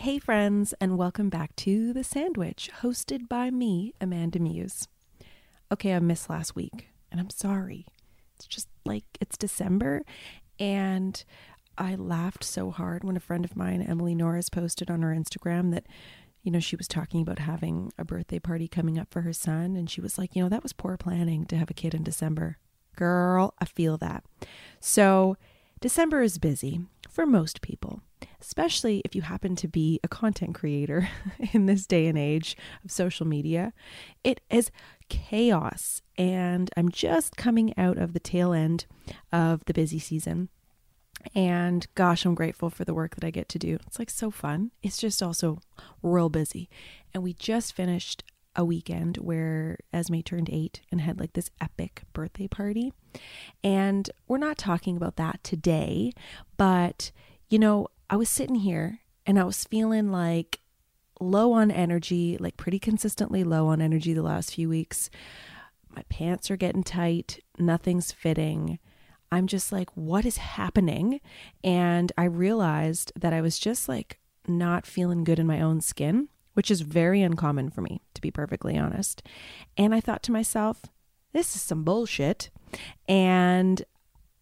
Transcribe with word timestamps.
Hey, 0.00 0.18
friends, 0.18 0.72
and 0.80 0.96
welcome 0.96 1.28
back 1.28 1.54
to 1.56 1.92
The 1.92 2.02
Sandwich, 2.02 2.70
hosted 2.80 3.28
by 3.28 3.50
me, 3.50 3.92
Amanda 4.00 4.38
Muse. 4.38 4.88
Okay, 5.70 5.92
I 5.92 5.98
missed 5.98 6.30
last 6.30 6.56
week, 6.56 6.88
and 7.12 7.20
I'm 7.20 7.28
sorry. 7.28 7.84
It's 8.34 8.46
just 8.46 8.68
like 8.86 9.04
it's 9.20 9.36
December, 9.36 10.00
and 10.58 11.22
I 11.76 11.96
laughed 11.96 12.44
so 12.44 12.70
hard 12.70 13.04
when 13.04 13.14
a 13.14 13.20
friend 13.20 13.44
of 13.44 13.56
mine, 13.56 13.82
Emily 13.82 14.14
Norris, 14.14 14.48
posted 14.48 14.90
on 14.90 15.02
her 15.02 15.14
Instagram 15.14 15.70
that, 15.72 15.84
you 16.42 16.50
know, 16.50 16.60
she 16.60 16.76
was 16.76 16.88
talking 16.88 17.20
about 17.20 17.38
having 17.38 17.92
a 17.98 18.04
birthday 18.06 18.38
party 18.38 18.68
coming 18.68 18.98
up 18.98 19.08
for 19.10 19.20
her 19.20 19.34
son, 19.34 19.76
and 19.76 19.90
she 19.90 20.00
was 20.00 20.16
like, 20.16 20.34
you 20.34 20.42
know, 20.42 20.48
that 20.48 20.62
was 20.62 20.72
poor 20.72 20.96
planning 20.96 21.44
to 21.44 21.58
have 21.58 21.68
a 21.68 21.74
kid 21.74 21.92
in 21.92 22.04
December. 22.04 22.56
Girl, 22.96 23.52
I 23.58 23.66
feel 23.66 23.98
that. 23.98 24.24
So, 24.80 25.36
December 25.78 26.22
is 26.22 26.38
busy 26.38 26.86
for 27.10 27.26
most 27.26 27.60
people 27.60 28.02
especially 28.40 29.02
if 29.04 29.14
you 29.14 29.22
happen 29.22 29.56
to 29.56 29.68
be 29.68 30.00
a 30.02 30.08
content 30.08 30.54
creator 30.54 31.08
in 31.52 31.66
this 31.66 31.86
day 31.86 32.06
and 32.06 32.18
age 32.18 32.56
of 32.84 32.90
social 32.90 33.26
media. 33.26 33.72
It 34.24 34.40
is 34.50 34.70
chaos, 35.08 36.02
and 36.16 36.70
I'm 36.76 36.90
just 36.90 37.36
coming 37.36 37.76
out 37.76 37.98
of 37.98 38.12
the 38.12 38.20
tail 38.20 38.52
end 38.52 38.86
of 39.32 39.64
the 39.66 39.74
busy 39.74 39.98
season. 39.98 40.48
And 41.34 41.86
gosh, 41.94 42.24
I'm 42.24 42.34
grateful 42.34 42.70
for 42.70 42.84
the 42.84 42.94
work 42.94 43.14
that 43.16 43.24
I 43.24 43.30
get 43.30 43.48
to 43.50 43.58
do. 43.58 43.78
It's 43.86 43.98
like 43.98 44.08
so 44.08 44.30
fun. 44.30 44.70
It's 44.82 44.96
just 44.96 45.22
also 45.22 45.58
real 46.02 46.30
busy. 46.30 46.70
And 47.12 47.22
we 47.22 47.34
just 47.34 47.74
finished 47.74 48.24
a 48.56 48.64
weekend 48.64 49.16
where 49.18 49.78
Esme 49.92 50.20
turned 50.20 50.50
eight 50.50 50.80
and 50.90 51.00
had 51.00 51.20
like 51.20 51.34
this 51.34 51.50
epic 51.60 52.02
birthday 52.12 52.48
party. 52.48 52.92
And 53.62 54.10
we're 54.26 54.38
not 54.38 54.58
talking 54.58 54.96
about 54.96 55.16
that 55.16 55.42
today, 55.44 56.12
but 56.56 57.12
you 57.48 57.58
know, 57.58 57.88
I 58.08 58.16
was 58.16 58.28
sitting 58.28 58.56
here 58.56 59.00
and 59.26 59.38
I 59.38 59.44
was 59.44 59.64
feeling 59.64 60.10
like 60.10 60.60
low 61.20 61.52
on 61.52 61.70
energy, 61.70 62.36
like 62.40 62.56
pretty 62.56 62.78
consistently 62.78 63.44
low 63.44 63.68
on 63.68 63.80
energy 63.80 64.12
the 64.12 64.22
last 64.22 64.54
few 64.54 64.68
weeks. 64.68 65.10
My 65.94 66.02
pants 66.08 66.50
are 66.50 66.56
getting 66.56 66.82
tight, 66.82 67.40
nothing's 67.58 68.12
fitting. 68.12 68.78
I'm 69.32 69.46
just 69.46 69.70
like, 69.70 69.90
what 69.94 70.24
is 70.24 70.38
happening? 70.38 71.20
And 71.62 72.10
I 72.18 72.24
realized 72.24 73.12
that 73.16 73.32
I 73.32 73.40
was 73.40 73.58
just 73.58 73.88
like 73.88 74.18
not 74.48 74.86
feeling 74.86 75.24
good 75.24 75.38
in 75.38 75.46
my 75.46 75.60
own 75.60 75.80
skin, 75.80 76.28
which 76.54 76.70
is 76.70 76.80
very 76.80 77.22
uncommon 77.22 77.70
for 77.70 77.80
me, 77.80 78.00
to 78.14 78.20
be 78.20 78.30
perfectly 78.30 78.76
honest. 78.76 79.22
And 79.76 79.94
I 79.94 80.00
thought 80.00 80.22
to 80.24 80.32
myself, 80.32 80.86
this 81.32 81.54
is 81.54 81.62
some 81.62 81.84
bullshit. 81.84 82.50
And 83.08 83.82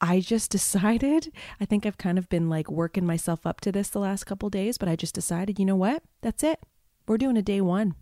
I 0.00 0.20
just 0.20 0.50
decided, 0.50 1.33
I 1.61 1.65
think 1.65 1.84
I've 1.84 1.98
kind 1.98 2.19
of 2.19 2.28
been 2.28 2.48
like 2.48 2.70
working 2.70 3.06
myself 3.06 3.47
up 3.47 3.61
to 3.62 3.73
this 3.73 3.89
the 3.91 4.00
last 4.00 4.25
couple 4.25 4.50
days, 4.50 4.78
but 4.78 4.89
I 4.89 4.97
just 4.97 5.15
decided, 5.15 5.59
you 5.59 5.65
know 5.65 5.77
what? 5.77 6.03
That's 6.23 6.42
it. 6.42 6.61
We're 7.06 7.19
doing 7.19 7.37
a 7.37 7.42
day 7.42 7.61
one. 7.61 7.95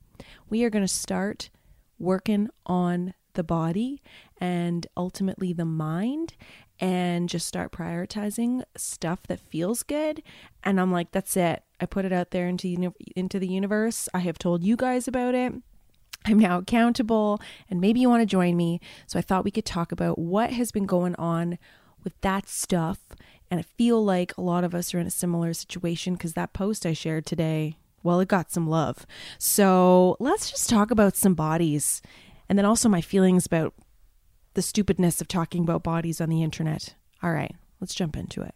We 0.48 0.64
are 0.64 0.70
going 0.70 0.84
to 0.84 0.88
start 0.88 1.50
working 1.98 2.48
on 2.64 3.14
the 3.36 3.44
body 3.44 4.02
and 4.38 4.86
ultimately 4.96 5.52
the 5.52 5.64
mind 5.64 6.34
and 6.78 7.28
just 7.28 7.46
start 7.46 7.72
prioritizing 7.72 8.62
stuff 8.76 9.22
that 9.28 9.40
feels 9.40 9.82
good 9.82 10.22
and 10.62 10.80
I'm 10.80 10.92
like 10.92 11.12
that's 11.12 11.36
it. 11.36 11.62
I 11.80 11.86
put 11.86 12.04
it 12.04 12.12
out 12.12 12.30
there 12.30 12.48
into 12.48 12.92
into 13.14 13.38
the 13.38 13.48
universe. 13.48 14.08
I 14.12 14.18
have 14.20 14.38
told 14.38 14.64
you 14.64 14.76
guys 14.76 15.06
about 15.06 15.34
it. 15.34 15.52
I'm 16.26 16.38
now 16.38 16.58
accountable 16.58 17.40
and 17.70 17.80
maybe 17.80 18.00
you 18.00 18.08
want 18.08 18.22
to 18.22 18.26
join 18.26 18.56
me. 18.56 18.80
So 19.06 19.18
I 19.18 19.22
thought 19.22 19.44
we 19.44 19.50
could 19.50 19.64
talk 19.64 19.92
about 19.92 20.18
what 20.18 20.50
has 20.50 20.72
been 20.72 20.86
going 20.86 21.14
on 21.16 21.58
with 22.02 22.20
that 22.22 22.48
stuff. 22.48 22.98
And 23.50 23.60
I 23.60 23.62
feel 23.62 24.04
like 24.04 24.36
a 24.36 24.40
lot 24.40 24.64
of 24.64 24.74
us 24.74 24.92
are 24.92 24.98
in 24.98 25.06
a 25.06 25.10
similar 25.10 25.52
situation 25.54 26.14
because 26.14 26.32
that 26.32 26.52
post 26.52 26.84
I 26.84 26.94
shared 26.94 27.26
today, 27.26 27.78
well, 28.02 28.20
it 28.20 28.28
got 28.28 28.50
some 28.50 28.68
love. 28.68 29.06
So 29.38 30.16
let's 30.18 30.50
just 30.50 30.68
talk 30.68 30.90
about 30.90 31.16
some 31.16 31.34
bodies 31.34 32.02
and 32.48 32.58
then 32.58 32.64
also 32.64 32.88
my 32.88 33.00
feelings 33.00 33.46
about 33.46 33.74
the 34.54 34.62
stupidness 34.62 35.20
of 35.20 35.28
talking 35.28 35.62
about 35.62 35.82
bodies 35.82 36.20
on 36.20 36.28
the 36.28 36.42
internet. 36.42 36.94
All 37.22 37.32
right, 37.32 37.54
let's 37.80 37.94
jump 37.94 38.16
into 38.16 38.42
it. 38.42 38.54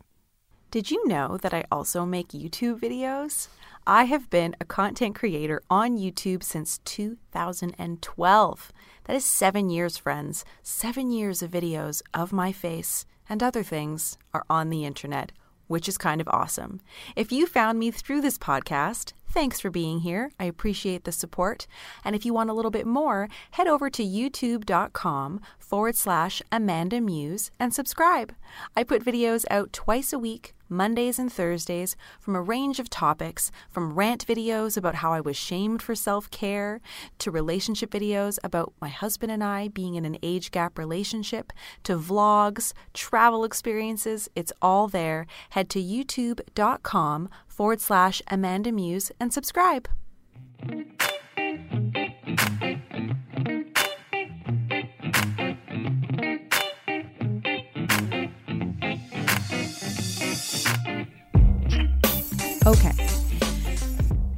Did 0.71 0.91
you 0.91 1.07
know 1.09 1.37
that 1.39 1.53
I 1.53 1.65
also 1.73 2.07
make 2.07 2.29
YouTube 2.29 2.79
videos? 2.79 3.49
I 3.87 4.05
have 4.05 4.31
been 4.31 4.55
a 4.61 4.65
content 4.65 5.17
creator 5.17 5.63
on 5.69 5.99
YouTube 5.99 6.45
since 6.45 6.79
2012. 6.85 8.73
That 9.05 9.17
is 9.17 9.25
seven 9.25 9.69
years, 9.69 9.97
friends. 9.97 10.45
Seven 10.63 11.11
years 11.11 11.43
of 11.43 11.51
videos 11.51 12.03
of 12.15 12.33
my 12.33 12.53
face 12.53 13.05
and 13.29 13.43
other 13.43 13.65
things 13.65 14.17
are 14.33 14.45
on 14.49 14.71
the 14.71 14.85
internet, 14.85 15.33
which 15.67 15.89
is 15.89 15.99
kind 15.99 16.21
of 16.21 16.29
awesome. 16.29 16.81
If 17.17 17.33
you 17.33 17.47
found 17.47 17.79
me 17.81 17.91
through 17.91 18.21
this 18.21 18.39
podcast, 18.39 19.13
thanks 19.31 19.61
for 19.61 19.71
being 19.71 20.01
here. 20.01 20.31
I 20.39 20.45
appreciate 20.45 21.05
the 21.05 21.13
support. 21.13 21.67
And 22.05 22.15
if 22.15 22.27
you 22.27 22.35
want 22.35 22.51
a 22.51 22.53
little 22.53 22.71
bit 22.71 22.87
more, 22.87 23.29
head 23.53 23.67
over 23.67 23.89
to 23.91 24.03
youtube.com 24.03 25.41
forward 25.59 25.97
slash 25.97 26.43
Amanda 26.53 27.01
Muse 27.01 27.51
and 27.59 27.73
subscribe. 27.73 28.35
I 28.77 28.85
put 28.85 29.05
videos 29.05 29.45
out 29.51 29.73
twice 29.73 30.13
a 30.13 30.19
week 30.19 30.55
Mondays 30.71 31.19
and 31.19 31.33
Thursdays, 31.33 31.97
from 32.21 32.37
a 32.37 32.43
range 32.43 32.79
of 32.79 32.89
topics 32.89 33.51
from 33.71 33.95
rant 33.95 34.27
videos 34.27 34.77
about 34.77 34.97
how 34.97 35.13
I 35.13 35.21
was 35.21 35.37
shamed 35.37 35.83
for 35.83 35.95
self 35.95 36.31
care, 36.31 36.81
to 37.19 37.31
relationship 37.31 37.91
videos 37.91 38.39
about 38.45 38.73
my 38.81 38.89
husband 38.89 39.33
and 39.33 39.43
I 39.43 39.69
being 39.69 39.97
in 39.97 40.05
an 40.05 40.17
age 40.23 40.51
gap 40.51 40.79
relationship, 40.79 41.53
to 41.85 41.97
vlogs, 41.97 42.73
travel 42.95 43.45
experiences. 43.45 44.29
It's 44.35 44.53
all 44.63 44.89
there. 44.89 45.27
Head 45.51 45.69
to 45.71 45.83
youtube.com 45.83 47.29
forward 47.47 47.81
slash 47.81 48.23
Amanda 48.29 48.73
Muse 48.73 49.11
and 49.19 49.33
subscribe. 49.33 49.89
Okay. 62.71 62.93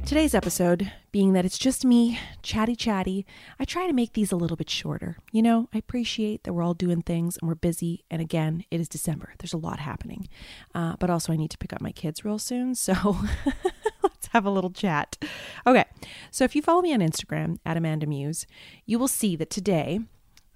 Today's 0.07 0.33
episode, 0.33 0.91
being 1.11 1.33
that 1.33 1.45
it's 1.45 1.59
just 1.59 1.85
me, 1.85 2.17
chatty 2.41 2.75
chatty, 2.75 3.27
I 3.59 3.65
try 3.65 3.85
to 3.85 3.93
make 3.93 4.13
these 4.13 4.31
a 4.31 4.35
little 4.35 4.57
bit 4.57 4.71
shorter. 4.71 5.17
You 5.31 5.43
know, 5.43 5.69
I 5.71 5.77
appreciate 5.77 6.43
that 6.43 6.53
we're 6.53 6.63
all 6.63 6.73
doing 6.73 7.03
things 7.03 7.37
and 7.37 7.47
we're 7.47 7.53
busy. 7.53 8.05
And 8.09 8.23
again, 8.23 8.65
it 8.71 8.79
is 8.79 8.89
December. 8.89 9.35
There's 9.37 9.53
a 9.53 9.57
lot 9.57 9.77
happening. 9.77 10.29
Uh, 10.73 10.95
but 10.97 11.11
also, 11.11 11.31
I 11.31 11.35
need 11.35 11.51
to 11.51 11.59
pick 11.59 11.73
up 11.73 11.79
my 11.79 11.91
kids 11.91 12.25
real 12.25 12.39
soon. 12.39 12.73
So 12.83 12.93
let's 14.01 14.27
have 14.31 14.47
a 14.47 14.49
little 14.49 14.71
chat. 14.71 15.15
Okay. 15.67 15.85
So 16.31 16.43
if 16.43 16.55
you 16.55 16.63
follow 16.63 16.81
me 16.81 16.91
on 16.91 17.01
Instagram 17.01 17.59
at 17.67 17.77
Amanda 17.77 18.07
Muse, 18.07 18.47
you 18.87 18.97
will 18.97 19.07
see 19.07 19.35
that 19.35 19.51
today, 19.51 19.99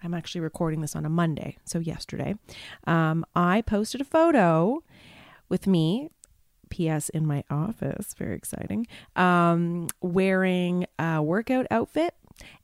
I'm 0.01 0.15
actually 0.15 0.41
recording 0.41 0.81
this 0.81 0.95
on 0.95 1.05
a 1.05 1.09
Monday. 1.09 1.57
So 1.63 1.77
yesterday, 1.77 2.37
um, 2.87 3.23
I 3.35 3.61
posted 3.61 4.01
a 4.01 4.03
photo 4.03 4.81
with 5.47 5.67
me 5.67 6.09
PS 6.69 7.09
in 7.09 7.25
my 7.25 7.43
office, 7.49 8.13
very 8.17 8.35
exciting, 8.35 8.87
um, 9.15 9.87
wearing 10.01 10.85
a 10.99 11.21
workout 11.21 11.67
outfit 11.71 12.13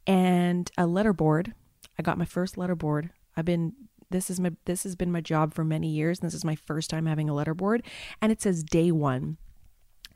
and 0.05 0.69
a 0.77 0.83
letterboard. 0.83 1.53
I 1.97 2.03
got 2.03 2.17
my 2.17 2.25
first 2.25 2.55
letterboard. 2.55 3.09
I've 3.35 3.45
been 3.45 3.73
this 4.09 4.29
is 4.29 4.39
my 4.39 4.51
this 4.65 4.83
has 4.83 4.95
been 4.95 5.11
my 5.11 5.21
job 5.21 5.53
for 5.53 5.63
many 5.63 5.89
years 5.89 6.19
and 6.19 6.27
this 6.27 6.35
is 6.35 6.45
my 6.45 6.55
first 6.55 6.89
time 6.89 7.07
having 7.07 7.29
a 7.29 7.33
letterboard 7.33 7.81
and 8.21 8.31
it 8.31 8.41
says 8.41 8.63
day 8.63 8.91
1. 8.91 9.37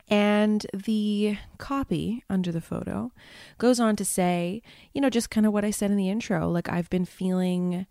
And 0.09 0.65
the 0.73 1.37
copy 1.57 2.23
under 2.29 2.51
the 2.51 2.61
photo 2.61 3.11
goes 3.57 3.79
on 3.79 3.97
to 3.97 4.05
say, 4.05 4.61
you 4.93 5.01
know, 5.01 5.09
just 5.09 5.29
kind 5.29 5.45
of 5.45 5.51
what 5.51 5.65
I 5.65 5.71
said 5.71 5.91
in 5.91 5.97
the 5.97 6.09
intro, 6.09 6.49
like 6.49 6.69
I've 6.69 6.89
been 6.89 7.03
feeling 7.03 7.85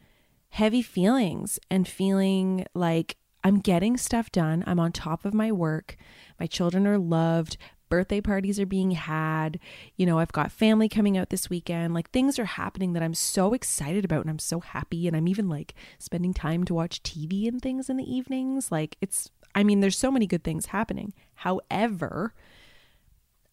heavy 0.50 0.80
feelings 0.80 1.58
and 1.70 1.86
feeling 1.86 2.64
like 2.74 3.16
I'm 3.46 3.60
getting 3.60 3.96
stuff 3.96 4.32
done. 4.32 4.64
I'm 4.66 4.80
on 4.80 4.90
top 4.90 5.24
of 5.24 5.32
my 5.32 5.52
work. 5.52 5.96
My 6.40 6.48
children 6.48 6.84
are 6.84 6.98
loved. 6.98 7.56
Birthday 7.88 8.20
parties 8.20 8.58
are 8.58 8.66
being 8.66 8.90
had. 8.90 9.60
You 9.94 10.04
know, 10.04 10.18
I've 10.18 10.32
got 10.32 10.50
family 10.50 10.88
coming 10.88 11.16
out 11.16 11.30
this 11.30 11.48
weekend. 11.48 11.94
Like 11.94 12.10
things 12.10 12.40
are 12.40 12.44
happening 12.44 12.92
that 12.94 13.04
I'm 13.04 13.14
so 13.14 13.54
excited 13.54 14.04
about 14.04 14.22
and 14.22 14.30
I'm 14.30 14.40
so 14.40 14.58
happy. 14.58 15.06
And 15.06 15.16
I'm 15.16 15.28
even 15.28 15.48
like 15.48 15.74
spending 16.00 16.34
time 16.34 16.64
to 16.64 16.74
watch 16.74 17.04
TV 17.04 17.46
and 17.46 17.62
things 17.62 17.88
in 17.88 17.98
the 17.98 18.12
evenings. 18.12 18.72
Like 18.72 18.96
it's, 19.00 19.30
I 19.54 19.62
mean, 19.62 19.78
there's 19.78 19.96
so 19.96 20.10
many 20.10 20.26
good 20.26 20.42
things 20.42 20.66
happening. 20.66 21.14
However, 21.34 22.34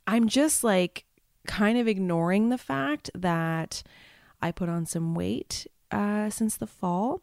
I'm 0.08 0.28
just 0.28 0.64
like 0.64 1.06
kind 1.46 1.78
of 1.78 1.88
ignoring 1.88 2.50
the 2.50 2.58
fact 2.58 3.12
that 3.14 3.84
I 4.42 4.52
put 4.52 4.70
on 4.70 4.88
some 4.88 5.14
weight 5.14 5.68
uh, 5.92 6.32
since 6.32 6.58
the 6.58 6.66
fall 6.66 7.22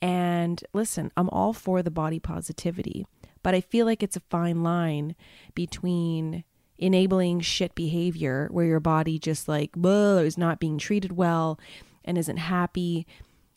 and 0.00 0.62
listen, 0.72 1.10
I'm 1.16 1.28
all 1.30 1.52
for 1.52 1.82
the 1.82 1.90
body 1.90 2.18
positivity, 2.18 3.06
but 3.42 3.54
I 3.54 3.60
feel 3.60 3.86
like 3.86 4.02
it's 4.02 4.16
a 4.16 4.20
fine 4.20 4.62
line 4.62 5.16
between 5.54 6.44
enabling 6.78 7.40
shit 7.40 7.74
behavior 7.74 8.48
where 8.52 8.64
your 8.64 8.80
body 8.80 9.18
just 9.18 9.48
like 9.48 9.72
is 9.76 10.38
not 10.38 10.60
being 10.60 10.78
treated 10.78 11.12
well 11.12 11.58
and 12.04 12.16
isn't 12.16 12.36
happy 12.36 13.06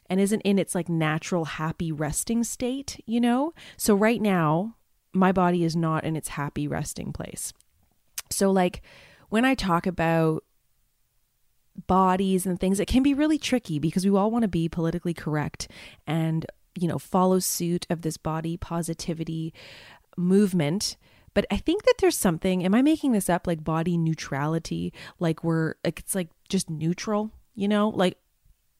and 0.09 0.19
isn't 0.19 0.41
in 0.41 0.59
its 0.59 0.75
like 0.75 0.89
natural 0.89 1.45
happy 1.45 1.91
resting 1.91 2.43
state, 2.43 3.01
you 3.05 3.21
know? 3.21 3.53
So 3.77 3.93
right 3.95 4.21
now, 4.21 4.75
my 5.13 5.31
body 5.31 5.63
is 5.63 5.75
not 5.75 6.03
in 6.03 6.15
its 6.15 6.29
happy 6.29 6.67
resting 6.67 7.13
place. 7.13 7.53
So, 8.29 8.51
like, 8.51 8.81
when 9.29 9.45
I 9.45 9.55
talk 9.55 9.85
about 9.85 10.43
bodies 11.87 12.45
and 12.45 12.59
things, 12.59 12.79
it 12.79 12.87
can 12.87 13.03
be 13.03 13.13
really 13.13 13.37
tricky 13.37 13.79
because 13.79 14.05
we 14.05 14.15
all 14.15 14.31
want 14.31 14.43
to 14.43 14.47
be 14.47 14.69
politically 14.69 15.13
correct 15.13 15.69
and, 16.05 16.45
you 16.75 16.87
know, 16.87 16.99
follow 16.99 17.39
suit 17.39 17.85
of 17.89 18.01
this 18.01 18.17
body 18.17 18.57
positivity 18.57 19.53
movement. 20.17 20.97
But 21.33 21.45
I 21.49 21.57
think 21.57 21.83
that 21.83 21.95
there's 21.99 22.17
something, 22.17 22.63
am 22.65 22.75
I 22.75 22.81
making 22.81 23.13
this 23.13 23.29
up? 23.29 23.47
Like 23.47 23.63
body 23.63 23.97
neutrality? 23.97 24.93
Like 25.19 25.43
we're, 25.43 25.75
like, 25.83 25.99
it's 25.99 26.15
like 26.15 26.29
just 26.49 26.69
neutral, 26.69 27.31
you 27.55 27.67
know? 27.67 27.89
Like 27.89 28.17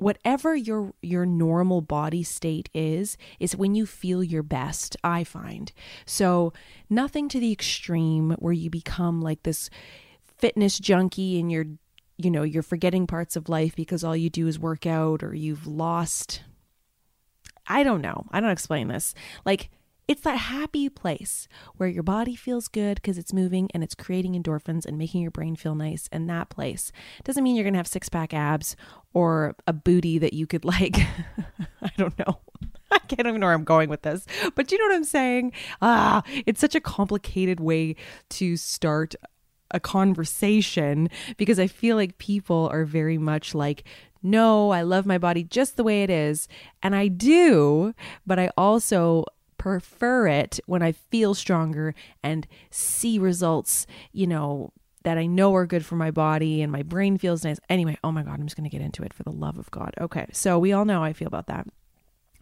whatever 0.02 0.56
your 0.56 0.96
your 1.04 1.28
normal 1.28 1.80
body 1.80 2.24
state 2.24 2.70
is 2.74 3.18
is 3.40 3.56
when 3.56 3.76
you 3.76 3.86
feel 3.86 4.24
your 4.24 4.42
best 4.42 4.98
i 5.04 5.24
find 5.24 5.72
so 6.08 6.52
nothing 6.90 7.30
to 7.30 7.40
the 7.40 7.52
extreme 7.52 8.32
where 8.40 8.52
you 8.52 8.68
become 8.68 9.22
like 9.22 9.44
this 9.44 9.70
fitness 10.40 10.80
junkie 10.80 11.40
and 11.40 11.52
you're 11.52 11.68
you 12.24 12.32
know 12.32 12.44
you're 12.44 12.64
forgetting 12.64 13.08
parts 13.08 13.36
of 13.36 13.50
life 13.50 13.76
because 13.76 14.04
all 14.04 14.16
you 14.16 14.30
do 14.30 14.48
is 14.48 14.60
work 14.60 14.86
out 14.86 15.24
or 15.24 15.34
you've 15.34 15.68
lost 15.68 16.44
i 17.68 17.84
don't 17.84 18.02
know 18.02 18.26
i 18.32 18.40
don't 18.40 18.52
explain 18.52 18.88
this 18.88 19.14
like 19.46 19.70
it's 20.12 20.24
that 20.24 20.36
happy 20.36 20.90
place 20.90 21.48
where 21.78 21.88
your 21.88 22.04
body 22.04 22.36
feels 22.36 22.68
good 22.68 22.96
because 22.96 23.18
it's 23.18 23.32
moving 23.32 23.70
and 23.74 23.82
it's 23.82 23.96
creating 23.96 24.34
endorphins 24.34 24.86
and 24.86 24.98
making 24.98 25.22
your 25.22 25.32
brain 25.32 25.56
feel 25.56 25.74
nice. 25.74 26.10
And 26.12 26.30
that 26.30 26.50
place 26.50 26.92
doesn't 27.24 27.42
mean 27.42 27.56
you're 27.56 27.64
going 27.64 27.76
to 27.76 27.80
have 27.80 27.88
six 27.88 28.10
pack 28.10 28.34
abs 28.34 28.76
or 29.14 29.56
a 29.68 29.72
booty 29.72 30.18
that 30.18 30.34
you 30.34 30.48
could 30.48 30.66
like, 30.74 30.98
I 31.82 31.92
don't 31.98 32.18
know. 32.20 32.40
I 32.92 33.00
can't 33.00 33.26
even 33.26 33.40
know 33.40 33.48
where 33.48 33.54
I'm 33.54 33.64
going 33.64 33.90
with 33.90 34.02
this, 34.02 34.26
but 34.54 34.70
you 34.70 34.78
know 34.78 34.86
what 34.86 34.96
I'm 34.96 35.06
saying? 35.06 35.54
Ah, 35.82 36.24
it's 36.46 36.60
such 36.60 36.76
a 36.76 36.82
complicated 36.82 37.62
way 37.62 37.96
to 38.32 38.58
start 38.58 39.16
a 39.72 39.80
conversation 39.80 41.10
because 41.38 41.60
I 41.60 41.68
feel 41.68 41.96
like 41.96 42.18
people 42.18 42.70
are 42.72 42.86
very 42.86 43.18
much 43.18 43.56
like, 43.56 43.84
no, 44.24 44.72
I 44.72 44.82
love 44.84 45.06
my 45.06 45.18
body 45.18 45.44
just 45.44 45.78
the 45.78 45.84
way 45.84 46.04
it 46.04 46.10
is. 46.10 46.48
And 46.84 46.96
I 46.96 47.08
do, 47.08 47.94
but 48.26 48.40
I 48.40 48.52
also 48.58 49.26
prefer 49.58 50.28
it 50.28 50.60
when 50.66 50.82
I 50.82 50.92
feel 50.92 51.34
stronger 51.34 51.94
and 52.24 52.48
see 52.70 53.20
results, 53.20 53.86
you 54.12 54.28
know, 54.28 54.74
that 55.04 55.18
I 55.18 55.26
know 55.26 55.56
are 55.56 55.66
good 55.66 55.86
for 55.86 55.96
my 55.96 56.12
body 56.12 56.62
and 56.62 56.72
my 56.72 56.84
brain 56.84 57.18
feels 57.18 57.44
nice. 57.44 57.60
Anyway, 57.70 57.98
oh 58.04 58.12
my 58.12 58.24
God, 58.24 58.40
I'm 58.40 58.46
just 58.46 58.56
going 58.56 58.70
to 58.70 58.76
get 58.76 58.84
into 58.84 59.04
it 59.04 59.14
for 59.14 59.24
the 59.24 59.32
love 59.32 59.58
of 59.58 59.72
God. 59.72 59.94
Okay. 60.00 60.28
So 60.32 60.60
we 60.60 60.74
all 60.74 60.86
know 60.86 61.04
I 61.04 61.14
feel 61.14 61.28
about 61.28 61.48
that. 61.48 61.68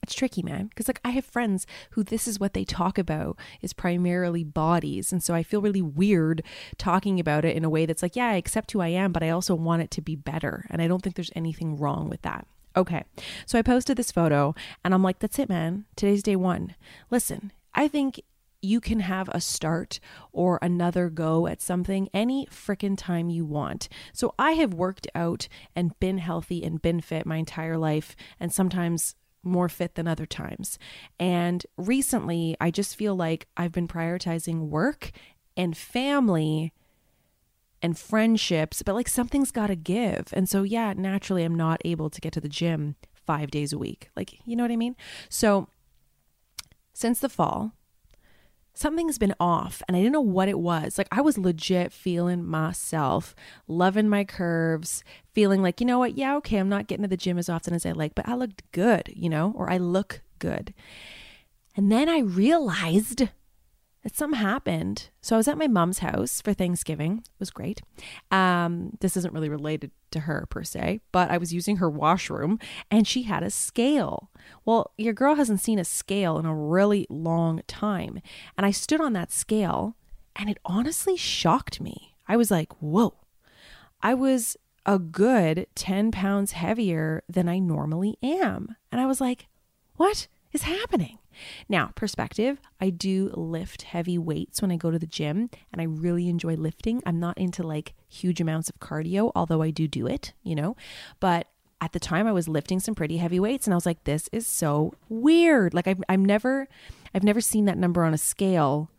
It's 0.09 0.15
tricky, 0.15 0.41
man, 0.41 0.65
because 0.65 0.88
like 0.88 1.00
I 1.06 1.11
have 1.11 1.23
friends 1.23 1.67
who 1.91 2.03
this 2.03 2.27
is 2.27 2.39
what 2.39 2.56
they 2.56 2.65
talk 2.65 2.97
about 2.97 3.38
is 3.61 3.73
primarily 3.73 4.44
bodies. 4.44 5.11
And 5.11 5.21
so 5.21 5.35
I 5.35 5.44
feel 5.44 5.61
really 5.61 5.83
weird 5.83 6.41
talking 6.79 7.19
about 7.19 7.45
it 7.45 7.56
in 7.56 7.63
a 7.63 7.69
way 7.69 7.85
that's 7.85 8.01
like, 8.01 8.15
yeah, 8.15 8.29
I 8.29 8.33
accept 8.33 8.71
who 8.71 8.81
I 8.81 8.88
am, 8.88 9.11
but 9.11 9.21
I 9.21 9.29
also 9.29 9.53
want 9.53 9.83
it 9.83 9.91
to 9.91 10.01
be 10.01 10.15
better. 10.15 10.65
And 10.71 10.81
I 10.81 10.88
don't 10.88 11.03
think 11.03 11.15
there's 11.15 11.29
anything 11.35 11.77
wrong 11.77 12.09
with 12.09 12.23
that. 12.23 12.47
Okay. 12.75 13.03
So 13.45 13.59
I 13.59 13.61
posted 13.61 13.97
this 13.97 14.11
photo 14.11 14.56
and 14.83 14.95
I'm 14.95 15.03
like, 15.03 15.19
that's 15.19 15.38
it, 15.38 15.47
man. 15.47 15.85
Today's 15.95 16.23
day 16.23 16.35
one. 16.35 16.73
Listen, 17.11 17.51
I 17.75 17.88
think 17.88 18.19
you 18.63 18.81
can 18.81 19.01
have 19.01 19.29
a 19.29 19.39
start 19.39 20.00
or 20.31 20.57
another 20.63 21.11
go 21.11 21.45
at 21.45 21.61
something 21.61 22.09
any 22.15 22.47
freaking 22.47 22.97
time 22.97 23.29
you 23.29 23.45
want. 23.45 23.89
So 24.11 24.33
I 24.39 24.53
have 24.53 24.73
worked 24.73 25.07
out 25.13 25.47
and 25.75 26.00
been 26.00 26.17
healthy 26.17 26.63
and 26.63 26.81
been 26.81 27.00
fit 27.00 27.27
my 27.27 27.38
entire 27.38 27.77
life 27.77 28.15
and 28.39 28.51
sometimes 28.51 29.13
more 29.44 29.69
fit 29.69 29.95
than 29.95 30.07
other 30.07 30.25
times. 30.25 30.77
And 31.19 31.65
recently, 31.77 32.56
I 32.59 32.71
just 32.71 32.95
feel 32.95 33.15
like 33.15 33.47
I've 33.57 33.71
been 33.71 33.88
prioritizing 33.88 34.69
work 34.69 35.12
and 35.56 35.75
family 35.75 36.74
and 37.81 37.97
friendships, 37.97 38.81
but 38.81 38.95
like 38.95 39.07
something's 39.07 39.51
got 39.51 39.68
to 39.68 39.75
give. 39.75 40.27
And 40.33 40.50
so, 40.50 40.63
yeah, 40.63 40.94
naturally, 40.95 41.44
I'm 41.44 41.56
not 41.56 41.81
able 41.86 42.09
to 42.09 42.21
get 42.21 42.33
to 42.33 42.41
the 42.41 42.50
gym 42.50 42.95
five 43.13 43.51
days 43.51 43.71
a 43.71 43.77
week. 43.77 44.09
Like, 44.15 44.39
you 44.45 44.56
know 44.56 44.63
what 44.63 44.71
I 44.71 44.75
mean? 44.75 44.95
So, 45.30 45.68
since 46.94 47.19
the 47.19 47.30
fall, 47.30 47.74
something's 48.79 49.17
been 49.17 49.35
off 49.41 49.83
and 49.87 49.97
I 49.97 49.99
didn't 49.99 50.13
know 50.13 50.21
what 50.21 50.47
it 50.47 50.57
was. 50.57 50.97
Like, 50.97 51.09
I 51.11 51.19
was 51.19 51.37
legit 51.37 51.91
feeling 51.91 52.45
myself, 52.45 53.35
loving 53.67 54.07
my 54.07 54.23
curves, 54.23 55.03
feeling 55.33 55.61
like, 55.61 55.81
you 55.81 55.85
know 55.85 55.99
what? 55.99 56.17
Yeah, 56.17 56.37
okay, 56.37 56.57
I'm 56.57 56.69
not 56.69 56.87
getting 56.87 57.03
to 57.03 57.09
the 57.09 57.17
gym 57.17 57.37
as 57.37 57.49
often 57.49 57.73
as 57.73 57.85
I 57.85 57.91
like, 57.91 58.15
but 58.15 58.27
I 58.27 58.35
looked 58.35 58.63
good, 58.71 59.11
you 59.13 59.29
know, 59.29 59.53
or 59.55 59.69
I 59.69 59.77
look 59.77 60.21
good. 60.39 60.73
And 61.75 61.91
then 61.91 62.07
I 62.07 62.19
realized 62.19 63.27
that 64.09 64.17
something 64.17 64.39
happened. 64.39 65.09
So 65.21 65.35
I 65.35 65.38
was 65.38 65.47
at 65.47 65.57
my 65.57 65.67
mom's 65.67 66.00
house 66.00 66.41
for 66.41 66.53
Thanksgiving. 66.53 67.19
It 67.19 67.39
was 67.39 67.51
great. 67.51 67.81
Um, 68.31 68.97
this 69.00 69.15
isn't 69.15 69.33
really 69.33 69.50
related 69.50 69.91
to 70.11 70.21
her 70.21 70.47
per 70.50 70.63
se, 70.63 71.01
but 71.11 71.29
I 71.29 71.38
was 71.38 71.53
using 71.53 71.77
her 71.77 71.89
washroom 71.89 72.59
and 72.89 73.07
she 73.07 73.23
had 73.23 73.44
a 73.44 73.51
scale. 73.51 74.31
Well, 74.65 74.91
your 74.97 75.13
girl 75.13 75.35
hasn't 75.35 75.61
seen 75.61 75.79
a 75.79 75.85
scale 75.85 76.39
in 76.39 76.45
a 76.45 76.56
really 76.56 77.06
long 77.09 77.61
time. 77.67 78.21
And 78.57 78.65
I 78.65 78.71
stood 78.71 79.01
on 79.01 79.13
that 79.13 79.31
scale 79.31 79.95
and 80.35 80.50
it 80.50 80.57
honestly 80.65 81.15
shocked 81.15 81.79
me. 81.79 82.15
I 82.27 82.35
was 82.35 82.50
like, 82.50 82.73
whoa. 82.81 83.13
I 84.01 84.13
was 84.13 84.57
a 84.85 84.97
good 84.97 85.67
10 85.75 86.11
pounds 86.11 86.53
heavier 86.53 87.23
than 87.29 87.47
I 87.47 87.59
normally 87.59 88.17
am. 88.23 88.75
And 88.91 89.00
I 89.00 89.06
was 89.06 89.21
like, 89.21 89.47
what 89.97 90.27
is 90.51 90.63
happening? 90.63 91.19
Now, 91.68 91.91
perspective, 91.95 92.59
I 92.80 92.89
do 92.89 93.31
lift 93.33 93.83
heavy 93.83 94.18
weights 94.18 94.62
when 94.62 94.71
I 94.71 94.77
go 94.77 94.91
to 94.91 95.00
the 95.00 95.07
gym 95.07 95.50
and 95.71 95.81
I 95.81 95.86
really 95.86 96.30
enjoy 96.30 96.56
lifting. 96.56 97.01
I'm 97.06 97.19
not 97.19 97.38
into 97.38 97.63
like 97.63 97.94
huge 98.07 98.41
amounts 98.41 98.69
of 98.69 98.80
cardio, 98.80 99.31
although 99.36 99.62
I 99.62 99.71
do 99.71 99.88
do 99.88 100.07
it, 100.07 100.33
you 100.44 100.56
know, 100.56 100.75
but 101.19 101.47
at 101.81 101.94
the 101.94 102.00
time 102.00 102.27
I 102.27 102.31
was 102.31 102.47
lifting 102.47 102.80
some 102.80 102.95
pretty 102.95 103.18
heavy 103.18 103.39
weights 103.39 103.65
and 103.65 103.74
I 103.74 103.77
was 103.77 103.86
like, 103.86 104.03
this 104.03 104.30
is 104.31 104.45
so 104.45 104.94
weird. 105.07 105.74
Like 105.74 105.88
I've, 105.88 106.03
I've 106.09 106.19
never, 106.19 106.68
I've 107.13 107.24
never 107.24 107.42
seen 107.42 107.65
that 107.65 107.77
number 107.77 108.03
on 108.03 108.13
a 108.13 108.18
scale 108.18 108.89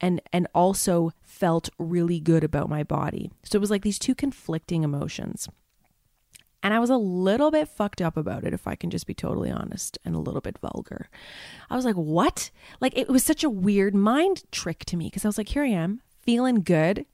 and, 0.00 0.20
and 0.32 0.46
also 0.54 1.12
felt 1.24 1.70
really 1.78 2.20
good 2.20 2.44
about 2.44 2.68
my 2.68 2.84
body. 2.84 3.30
So 3.42 3.56
it 3.56 3.60
was 3.60 3.70
like 3.70 3.82
these 3.82 3.98
two 3.98 4.14
conflicting 4.14 4.84
emotions. 4.84 5.48
And 6.62 6.74
I 6.74 6.80
was 6.80 6.90
a 6.90 6.96
little 6.96 7.50
bit 7.50 7.68
fucked 7.68 8.02
up 8.02 8.16
about 8.16 8.44
it, 8.44 8.52
if 8.52 8.66
I 8.66 8.74
can 8.74 8.90
just 8.90 9.06
be 9.06 9.14
totally 9.14 9.50
honest, 9.50 9.98
and 10.04 10.14
a 10.14 10.18
little 10.18 10.40
bit 10.40 10.58
vulgar. 10.58 11.08
I 11.70 11.76
was 11.76 11.84
like, 11.84 11.94
what? 11.94 12.50
Like, 12.80 12.96
it 12.98 13.08
was 13.08 13.22
such 13.22 13.44
a 13.44 13.50
weird 13.50 13.94
mind 13.94 14.42
trick 14.50 14.84
to 14.86 14.96
me 14.96 15.06
because 15.06 15.24
I 15.24 15.28
was 15.28 15.38
like, 15.38 15.50
here 15.50 15.62
I 15.62 15.68
am, 15.68 16.00
feeling 16.22 16.62
good, 16.62 17.06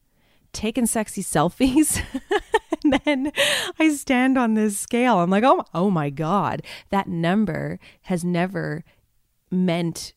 taking 0.53 0.87
sexy 0.87 1.23
selfies. 1.23 2.03
and 2.85 3.01
then 3.05 3.33
I 3.79 3.91
stand 3.91 4.39
on 4.39 4.55
this 4.55 4.79
scale. 4.79 5.19
I'm 5.19 5.31
like, 5.31 5.45
oh, 5.45 5.65
oh 5.75 5.91
my 5.91 6.09
God, 6.09 6.63
that 6.89 7.07
number 7.07 7.79
has 8.03 8.25
never 8.25 8.83
meant 9.51 10.15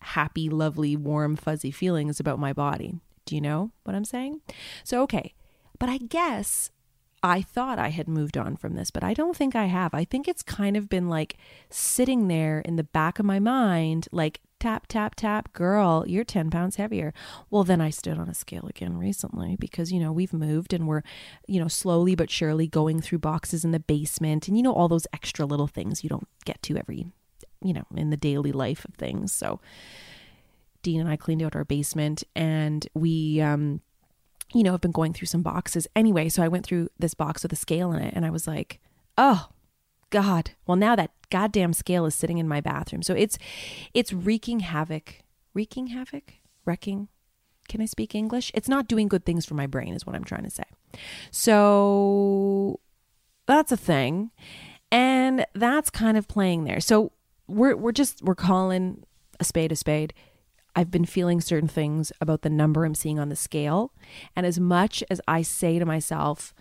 happy, 0.00 0.48
lovely, 0.50 0.96
warm, 0.96 1.34
fuzzy 1.34 1.70
feelings 1.70 2.20
about 2.20 2.38
my 2.38 2.52
body. 2.52 3.00
Do 3.24 3.34
you 3.34 3.40
know 3.40 3.72
what 3.84 3.96
I'm 3.96 4.04
saying? 4.04 4.40
So, 4.84 5.02
okay. 5.02 5.34
But 5.78 5.88
I 5.88 5.98
guess 5.98 6.70
I 7.26 7.42
thought 7.42 7.80
I 7.80 7.88
had 7.88 8.06
moved 8.06 8.38
on 8.38 8.56
from 8.56 8.74
this, 8.74 8.92
but 8.92 9.02
I 9.02 9.12
don't 9.12 9.36
think 9.36 9.56
I 9.56 9.64
have. 9.64 9.92
I 9.92 10.04
think 10.04 10.28
it's 10.28 10.44
kind 10.44 10.76
of 10.76 10.88
been 10.88 11.08
like 11.08 11.36
sitting 11.68 12.28
there 12.28 12.60
in 12.60 12.76
the 12.76 12.84
back 12.84 13.18
of 13.18 13.26
my 13.26 13.40
mind, 13.40 14.06
like 14.12 14.40
tap, 14.60 14.86
tap, 14.86 15.16
tap, 15.16 15.52
girl, 15.52 16.04
you're 16.06 16.22
10 16.22 16.50
pounds 16.50 16.76
heavier. 16.76 17.12
Well, 17.50 17.64
then 17.64 17.80
I 17.80 17.90
stood 17.90 18.16
on 18.16 18.28
a 18.28 18.34
scale 18.34 18.66
again 18.68 18.96
recently 18.96 19.56
because, 19.56 19.90
you 19.90 19.98
know, 19.98 20.12
we've 20.12 20.32
moved 20.32 20.72
and 20.72 20.86
we're, 20.86 21.02
you 21.48 21.58
know, 21.58 21.66
slowly 21.66 22.14
but 22.14 22.30
surely 22.30 22.68
going 22.68 23.00
through 23.00 23.18
boxes 23.18 23.64
in 23.64 23.72
the 23.72 23.80
basement 23.80 24.46
and, 24.46 24.56
you 24.56 24.62
know, 24.62 24.72
all 24.72 24.86
those 24.86 25.08
extra 25.12 25.44
little 25.44 25.66
things 25.66 26.04
you 26.04 26.08
don't 26.08 26.28
get 26.44 26.62
to 26.62 26.76
every, 26.76 27.08
you 27.60 27.72
know, 27.72 27.86
in 27.96 28.10
the 28.10 28.16
daily 28.16 28.52
life 28.52 28.84
of 28.84 28.94
things. 28.94 29.32
So, 29.32 29.60
Dean 30.82 31.00
and 31.00 31.10
I 31.10 31.16
cleaned 31.16 31.42
out 31.42 31.56
our 31.56 31.64
basement 31.64 32.22
and 32.36 32.86
we, 32.94 33.40
um, 33.40 33.80
you 34.52 34.62
know, 34.62 34.74
I've 34.74 34.80
been 34.80 34.92
going 34.92 35.12
through 35.12 35.26
some 35.26 35.42
boxes 35.42 35.86
anyway. 35.96 36.28
So 36.28 36.42
I 36.42 36.48
went 36.48 36.64
through 36.64 36.88
this 36.98 37.14
box 37.14 37.42
with 37.42 37.52
a 37.52 37.56
scale 37.56 37.92
in 37.92 38.02
it 38.02 38.14
and 38.14 38.24
I 38.24 38.30
was 38.30 38.46
like, 38.46 38.80
oh, 39.18 39.48
God. 40.10 40.52
Well, 40.66 40.76
now 40.76 40.96
that 40.96 41.10
goddamn 41.30 41.72
scale 41.72 42.06
is 42.06 42.14
sitting 42.14 42.38
in 42.38 42.48
my 42.48 42.60
bathroom. 42.60 43.02
So 43.02 43.14
it's 43.14 43.38
it's 43.92 44.12
wreaking 44.12 44.60
havoc. 44.60 45.22
Wreaking 45.54 45.88
havoc? 45.88 46.34
Wrecking? 46.64 47.08
Can 47.68 47.80
I 47.80 47.86
speak 47.86 48.14
English? 48.14 48.52
It's 48.54 48.68
not 48.68 48.86
doing 48.86 49.08
good 49.08 49.24
things 49.24 49.44
for 49.44 49.54
my 49.54 49.66
brain, 49.66 49.94
is 49.94 50.06
what 50.06 50.14
I'm 50.14 50.24
trying 50.24 50.44
to 50.44 50.50
say. 50.50 50.64
So 51.30 52.80
that's 53.46 53.72
a 53.72 53.76
thing. 53.76 54.30
And 54.92 55.44
that's 55.54 55.90
kind 55.90 56.16
of 56.16 56.28
playing 56.28 56.64
there. 56.64 56.80
So 56.80 57.12
we're 57.48 57.76
we're 57.76 57.92
just 57.92 58.22
we're 58.22 58.34
calling 58.36 59.04
a 59.40 59.44
spade 59.44 59.72
a 59.72 59.76
spade. 59.76 60.14
I've 60.76 60.90
been 60.90 61.06
feeling 61.06 61.40
certain 61.40 61.68
things 61.68 62.12
about 62.20 62.42
the 62.42 62.50
number 62.50 62.84
I'm 62.84 62.94
seeing 62.94 63.18
on 63.18 63.30
the 63.30 63.36
scale. 63.36 63.92
And 64.36 64.44
as 64.44 64.60
much 64.60 65.02
as 65.08 65.20
I 65.26 65.40
say 65.40 65.78
to 65.78 65.86
myself, 65.86 66.54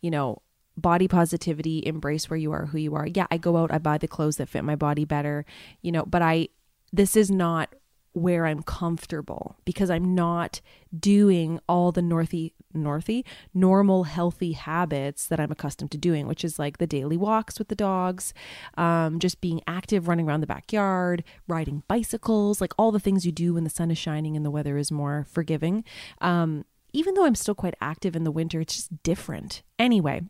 you 0.00 0.12
know, 0.12 0.42
body 0.76 1.08
positivity, 1.08 1.82
embrace 1.84 2.30
where 2.30 2.36
you 2.36 2.52
are, 2.52 2.66
who 2.66 2.78
you 2.78 2.94
are. 2.94 3.06
Yeah, 3.06 3.26
I 3.32 3.36
go 3.36 3.56
out, 3.56 3.72
I 3.72 3.78
buy 3.78 3.98
the 3.98 4.06
clothes 4.06 4.36
that 4.36 4.48
fit 4.48 4.62
my 4.62 4.76
body 4.76 5.04
better, 5.04 5.44
you 5.82 5.90
know, 5.90 6.04
but 6.06 6.22
I, 6.22 6.48
this 6.92 7.16
is 7.16 7.32
not 7.32 7.74
where 8.18 8.46
I'm 8.46 8.62
comfortable 8.62 9.56
because 9.64 9.90
I'm 9.90 10.14
not 10.14 10.60
doing 10.98 11.60
all 11.68 11.92
the 11.92 12.00
northy 12.00 12.52
northy 12.74 13.24
normal 13.54 14.04
healthy 14.04 14.52
habits 14.52 15.26
that 15.26 15.40
I'm 15.40 15.50
accustomed 15.50 15.90
to 15.92 15.98
doing, 15.98 16.26
which 16.26 16.44
is 16.44 16.58
like 16.58 16.78
the 16.78 16.86
daily 16.86 17.16
walks 17.16 17.58
with 17.58 17.68
the 17.68 17.74
dogs, 17.74 18.34
um, 18.76 19.18
just 19.18 19.40
being 19.40 19.60
active, 19.66 20.08
running 20.08 20.28
around 20.28 20.40
the 20.40 20.46
backyard, 20.46 21.24
riding 21.46 21.82
bicycles, 21.88 22.60
like 22.60 22.72
all 22.78 22.92
the 22.92 23.00
things 23.00 23.24
you 23.24 23.32
do 23.32 23.54
when 23.54 23.64
the 23.64 23.70
sun 23.70 23.90
is 23.90 23.98
shining 23.98 24.36
and 24.36 24.44
the 24.44 24.50
weather 24.50 24.76
is 24.76 24.92
more 24.92 25.26
forgiving. 25.30 25.84
Um, 26.20 26.64
even 26.92 27.14
though 27.14 27.24
I'm 27.24 27.34
still 27.34 27.54
quite 27.54 27.74
active 27.80 28.16
in 28.16 28.24
the 28.24 28.30
winter, 28.30 28.60
it's 28.60 28.76
just 28.76 29.02
different. 29.02 29.62
Anyway, 29.78 30.22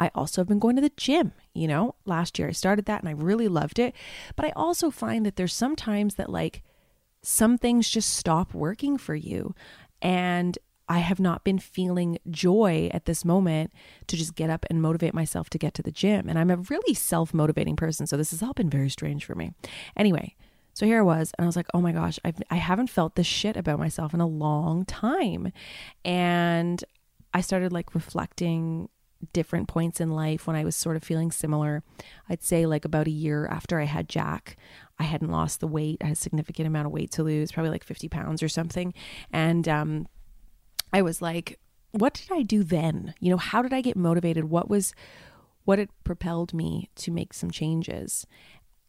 I 0.00 0.10
also 0.14 0.40
have 0.40 0.48
been 0.48 0.58
going 0.58 0.76
to 0.76 0.82
the 0.82 0.92
gym. 0.96 1.32
You 1.54 1.68
know, 1.68 1.94
last 2.06 2.38
year 2.38 2.48
I 2.48 2.52
started 2.52 2.86
that 2.86 3.00
and 3.00 3.08
I 3.08 3.12
really 3.12 3.48
loved 3.48 3.78
it. 3.78 3.94
But 4.34 4.46
I 4.46 4.52
also 4.56 4.90
find 4.90 5.24
that 5.26 5.36
there's 5.36 5.54
sometimes 5.54 6.14
that 6.14 6.30
like 6.30 6.62
some 7.22 7.58
things 7.58 7.88
just 7.88 8.14
stop 8.14 8.54
working 8.54 8.96
for 8.96 9.14
you. 9.14 9.54
And 10.00 10.58
I 10.88 10.98
have 10.98 11.20
not 11.20 11.44
been 11.44 11.58
feeling 11.58 12.18
joy 12.30 12.90
at 12.92 13.04
this 13.04 13.24
moment 13.24 13.72
to 14.08 14.16
just 14.16 14.34
get 14.34 14.50
up 14.50 14.66
and 14.68 14.82
motivate 14.82 15.14
myself 15.14 15.48
to 15.50 15.58
get 15.58 15.74
to 15.74 15.82
the 15.82 15.92
gym. 15.92 16.28
And 16.28 16.38
I'm 16.38 16.50
a 16.50 16.56
really 16.56 16.94
self 16.94 17.32
motivating 17.34 17.76
person. 17.76 18.06
So 18.06 18.16
this 18.16 18.30
has 18.30 18.42
all 18.42 18.54
been 18.54 18.70
very 18.70 18.88
strange 18.88 19.24
for 19.24 19.34
me. 19.34 19.52
Anyway, 19.96 20.34
so 20.72 20.86
here 20.86 21.00
I 21.00 21.02
was, 21.02 21.32
and 21.38 21.44
I 21.44 21.46
was 21.46 21.56
like, 21.56 21.68
oh 21.74 21.80
my 21.80 21.92
gosh, 21.92 22.18
I've, 22.24 22.42
I 22.50 22.56
haven't 22.56 22.88
felt 22.88 23.14
this 23.14 23.26
shit 23.26 23.56
about 23.56 23.78
myself 23.78 24.14
in 24.14 24.20
a 24.20 24.26
long 24.26 24.84
time. 24.84 25.52
And 26.04 26.82
I 27.34 27.40
started 27.42 27.72
like 27.72 27.94
reflecting 27.94 28.88
different 29.32 29.68
points 29.68 30.00
in 30.00 30.10
life 30.10 30.46
when 30.46 30.56
I 30.56 30.64
was 30.64 30.74
sort 30.74 30.96
of 30.96 31.02
feeling 31.02 31.30
similar. 31.30 31.82
I'd 32.28 32.42
say 32.42 32.66
like 32.66 32.84
about 32.84 33.06
a 33.06 33.12
year 33.12 33.46
after 33.46 33.80
I 33.80 33.84
had 33.84 34.08
Jack, 34.08 34.56
I 34.98 35.04
hadn't 35.04 35.30
lost 35.30 35.60
the 35.60 35.66
weight. 35.66 35.98
I 36.02 36.06
had 36.06 36.12
a 36.16 36.20
significant 36.20 36.66
amount 36.66 36.86
of 36.86 36.92
weight 36.92 37.10
to 37.12 37.22
lose, 37.22 37.52
probably 37.52 37.70
like 37.70 37.84
50 37.84 38.08
pounds 38.08 38.42
or 38.42 38.48
something. 38.48 38.94
And 39.32 39.68
um, 39.68 40.08
I 40.92 41.02
was 41.02 41.22
like, 41.22 41.58
what 41.92 42.14
did 42.14 42.28
I 42.32 42.42
do 42.42 42.62
then? 42.62 43.14
You 43.20 43.30
know, 43.30 43.36
how 43.36 43.62
did 43.62 43.72
I 43.72 43.80
get 43.80 43.96
motivated? 43.96 44.44
What 44.44 44.68
was, 44.68 44.94
what 45.64 45.78
had 45.78 45.88
propelled 46.04 46.54
me 46.54 46.88
to 46.96 47.10
make 47.10 47.32
some 47.32 47.50
changes? 47.50 48.26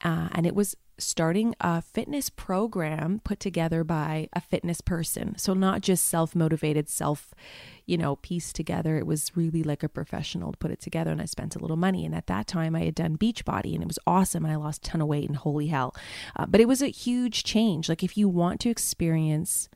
Uh, 0.04 0.30
and 0.34 0.46
it 0.46 0.56
was 0.56 0.76
starting 1.02 1.56
a 1.60 1.82
fitness 1.82 2.30
program 2.30 3.22
put 3.24 3.40
together 3.40 3.84
by 3.84 4.30
a 4.34 4.42
fitness 4.42 4.82
person. 4.82 5.38
So 5.38 5.54
not 5.54 5.82
just 5.82 6.06
self-motivated, 6.06 6.90
self, 6.90 7.34
you 7.86 7.98
know, 7.98 8.16
pieced 8.18 8.56
together. 8.56 8.98
It 8.98 9.06
was 9.06 9.32
really 9.36 9.64
like 9.64 9.84
a 9.84 9.90
professional 9.90 10.52
to 10.52 10.58
put 10.58 10.72
it 10.72 10.82
together. 10.82 11.12
And 11.12 11.22
I 11.22 11.26
spent 11.26 11.56
a 11.56 11.60
little 11.60 11.78
money. 11.78 12.06
And 12.06 12.16
at 12.16 12.28
that 12.28 12.48
time, 12.48 12.76
I 12.76 12.86
had 12.86 12.96
done 12.96 13.18
Beachbody, 13.18 13.74
and 13.74 13.84
it 13.84 13.88
was 13.88 14.00
awesome. 14.08 14.46
And 14.46 14.54
I 14.54 14.58
lost 14.58 14.86
a 14.86 14.92
ton 14.92 15.02
of 15.02 15.08
weight. 15.08 15.28
And 15.28 15.38
holy 15.38 15.68
hell! 15.68 15.96
Uh, 16.36 16.46
but 16.46 16.62
it 16.62 16.68
was 16.68 16.82
a 16.82 16.88
huge 16.88 17.44
change. 17.44 17.90
Like 17.90 18.04
if 18.04 18.18
you 18.18 18.30
want 18.30 18.60
to 18.62 18.70
experience 18.70 19.70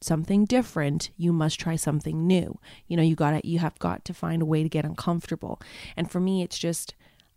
something 0.00 0.44
different 0.44 1.10
you 1.16 1.32
must 1.32 1.58
try 1.58 1.74
something 1.74 2.26
new 2.26 2.58
you 2.86 2.96
know 2.96 3.02
you 3.02 3.14
got 3.14 3.30
to 3.30 3.46
you 3.48 3.58
have 3.58 3.78
got 3.78 4.04
to 4.04 4.12
find 4.12 4.42
a 4.42 4.46
way 4.46 4.62
to 4.62 4.68
get 4.68 4.84
uncomfortable 4.84 5.58
and 5.96 6.10
for 6.10 6.20
me 6.20 6.42
it's 6.42 6.58
just 6.58 6.94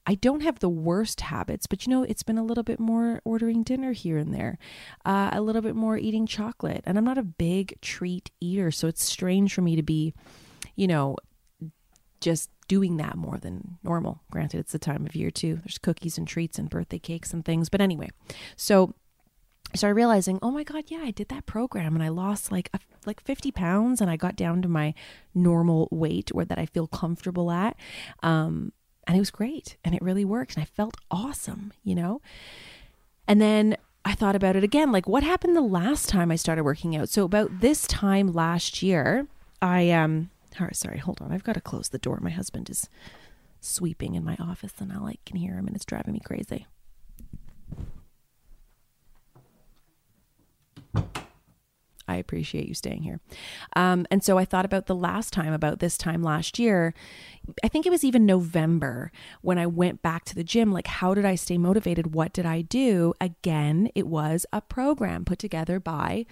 I 0.09 0.15
don't 0.15 0.41
have 0.41 0.57
the 0.57 0.69
worst 0.69 1.21
habits, 1.21 1.67
but 1.67 1.85
you 1.85 1.91
know, 1.91 2.01
it's 2.01 2.23
been 2.23 2.39
a 2.39 2.43
little 2.43 2.63
bit 2.63 2.79
more 2.79 3.21
ordering 3.25 3.61
dinner 3.61 3.91
here 3.91 4.17
and 4.17 4.33
there, 4.33 4.57
uh, 5.05 5.29
a 5.31 5.39
little 5.39 5.61
bit 5.61 5.75
more 5.75 5.99
eating 5.99 6.25
chocolate. 6.25 6.81
And 6.87 6.97
I'm 6.97 7.03
not 7.03 7.19
a 7.19 7.23
big 7.23 7.79
treat 7.81 8.31
eater, 8.41 8.71
so 8.71 8.87
it's 8.87 9.03
strange 9.03 9.53
for 9.53 9.61
me 9.61 9.75
to 9.75 9.83
be, 9.83 10.15
you 10.75 10.87
know, 10.87 11.15
just 12.21 12.49
doing 12.67 12.97
that 12.97 13.17
more 13.17 13.37
than 13.37 13.77
normal. 13.83 14.23
Granted, 14.31 14.61
it's 14.61 14.71
the 14.71 14.79
time 14.79 15.05
of 15.05 15.15
year 15.15 15.29
too. 15.29 15.57
There's 15.57 15.77
cookies 15.77 16.17
and 16.17 16.27
treats 16.27 16.57
and 16.57 16.71
birthday 16.71 16.97
cakes 16.97 17.31
and 17.31 17.45
things. 17.45 17.69
But 17.69 17.79
anyway, 17.79 18.09
so 18.55 18.95
I 19.71 19.77
started 19.77 19.93
realizing, 19.93 20.39
oh 20.41 20.49
my 20.49 20.63
God, 20.63 20.85
yeah, 20.87 21.01
I 21.03 21.11
did 21.11 21.29
that 21.29 21.45
program 21.45 21.93
and 21.93 22.03
I 22.03 22.09
lost 22.09 22.51
like 22.51 22.71
a, 22.73 22.79
like 23.05 23.21
50 23.21 23.51
pounds 23.51 24.01
and 24.01 24.09
I 24.09 24.17
got 24.17 24.35
down 24.35 24.63
to 24.63 24.67
my 24.67 24.95
normal 25.35 25.87
weight 25.91 26.31
or 26.33 26.45
that 26.45 26.57
I 26.57 26.65
feel 26.65 26.87
comfortable 26.87 27.51
at. 27.51 27.77
Um, 28.23 28.73
and 29.09 29.15
it 29.15 29.19
was 29.19 29.31
great 29.31 29.75
and 29.83 29.95
it 29.95 30.03
really 30.03 30.23
worked 30.23 30.53
and 30.53 30.61
I 30.61 30.65
felt 30.65 30.95
awesome, 31.09 31.73
you 31.83 31.95
know? 31.95 32.21
And 33.27 33.41
then 33.41 33.75
I 34.05 34.13
thought 34.13 34.35
about 34.35 34.55
it 34.55 34.63
again 34.63 34.91
like 34.91 35.07
what 35.07 35.23
happened 35.23 35.55
the 35.55 35.61
last 35.61 36.09
time 36.09 36.29
I 36.29 36.35
started 36.35 36.63
working 36.63 36.95
out? 36.95 37.09
So 37.09 37.23
about 37.25 37.59
this 37.59 37.87
time 37.87 38.31
last 38.31 38.83
year, 38.83 39.25
I 39.63 39.89
um 39.89 40.29
sorry, 40.73 40.99
hold 40.99 41.21
on. 41.21 41.31
I've 41.31 41.43
got 41.43 41.53
to 41.53 41.61
close 41.61 41.89
the 41.89 41.97
door. 41.97 42.19
My 42.21 42.29
husband 42.29 42.69
is 42.69 42.87
sweeping 43.61 44.13
in 44.13 44.23
my 44.23 44.37
office 44.39 44.73
and 44.77 44.93
I 44.93 44.99
like 44.99 45.25
can 45.25 45.37
hear 45.37 45.55
him 45.55 45.65
and 45.65 45.75
it's 45.75 45.85
driving 45.85 46.13
me 46.13 46.21
crazy. 46.23 46.67
I 52.09 52.15
appreciate 52.15 52.67
you 52.67 52.73
staying 52.73 53.03
here. 53.03 53.19
Um, 53.75 54.07
and 54.09 54.23
so 54.23 54.37
I 54.37 54.45
thought 54.45 54.65
about 54.65 54.87
the 54.87 54.95
last 54.95 55.31
time, 55.31 55.53
about 55.53 55.79
this 55.79 55.97
time 55.97 56.23
last 56.23 56.57
year. 56.57 56.93
I 57.63 57.67
think 57.67 57.85
it 57.85 57.91
was 57.91 58.03
even 58.03 58.25
November 58.25 59.11
when 59.41 59.57
I 59.57 59.67
went 59.67 60.01
back 60.01 60.25
to 60.25 60.35
the 60.35 60.43
gym. 60.43 60.71
Like, 60.71 60.87
how 60.87 61.13
did 61.13 61.25
I 61.25 61.35
stay 61.35 61.57
motivated? 61.57 62.13
What 62.13 62.33
did 62.33 62.45
I 62.45 62.61
do? 62.61 63.13
Again, 63.21 63.89
it 63.93 64.07
was 64.07 64.45
a 64.51 64.61
program 64.61 65.23
put 65.23 65.39
together 65.39 65.79
by 65.79 66.25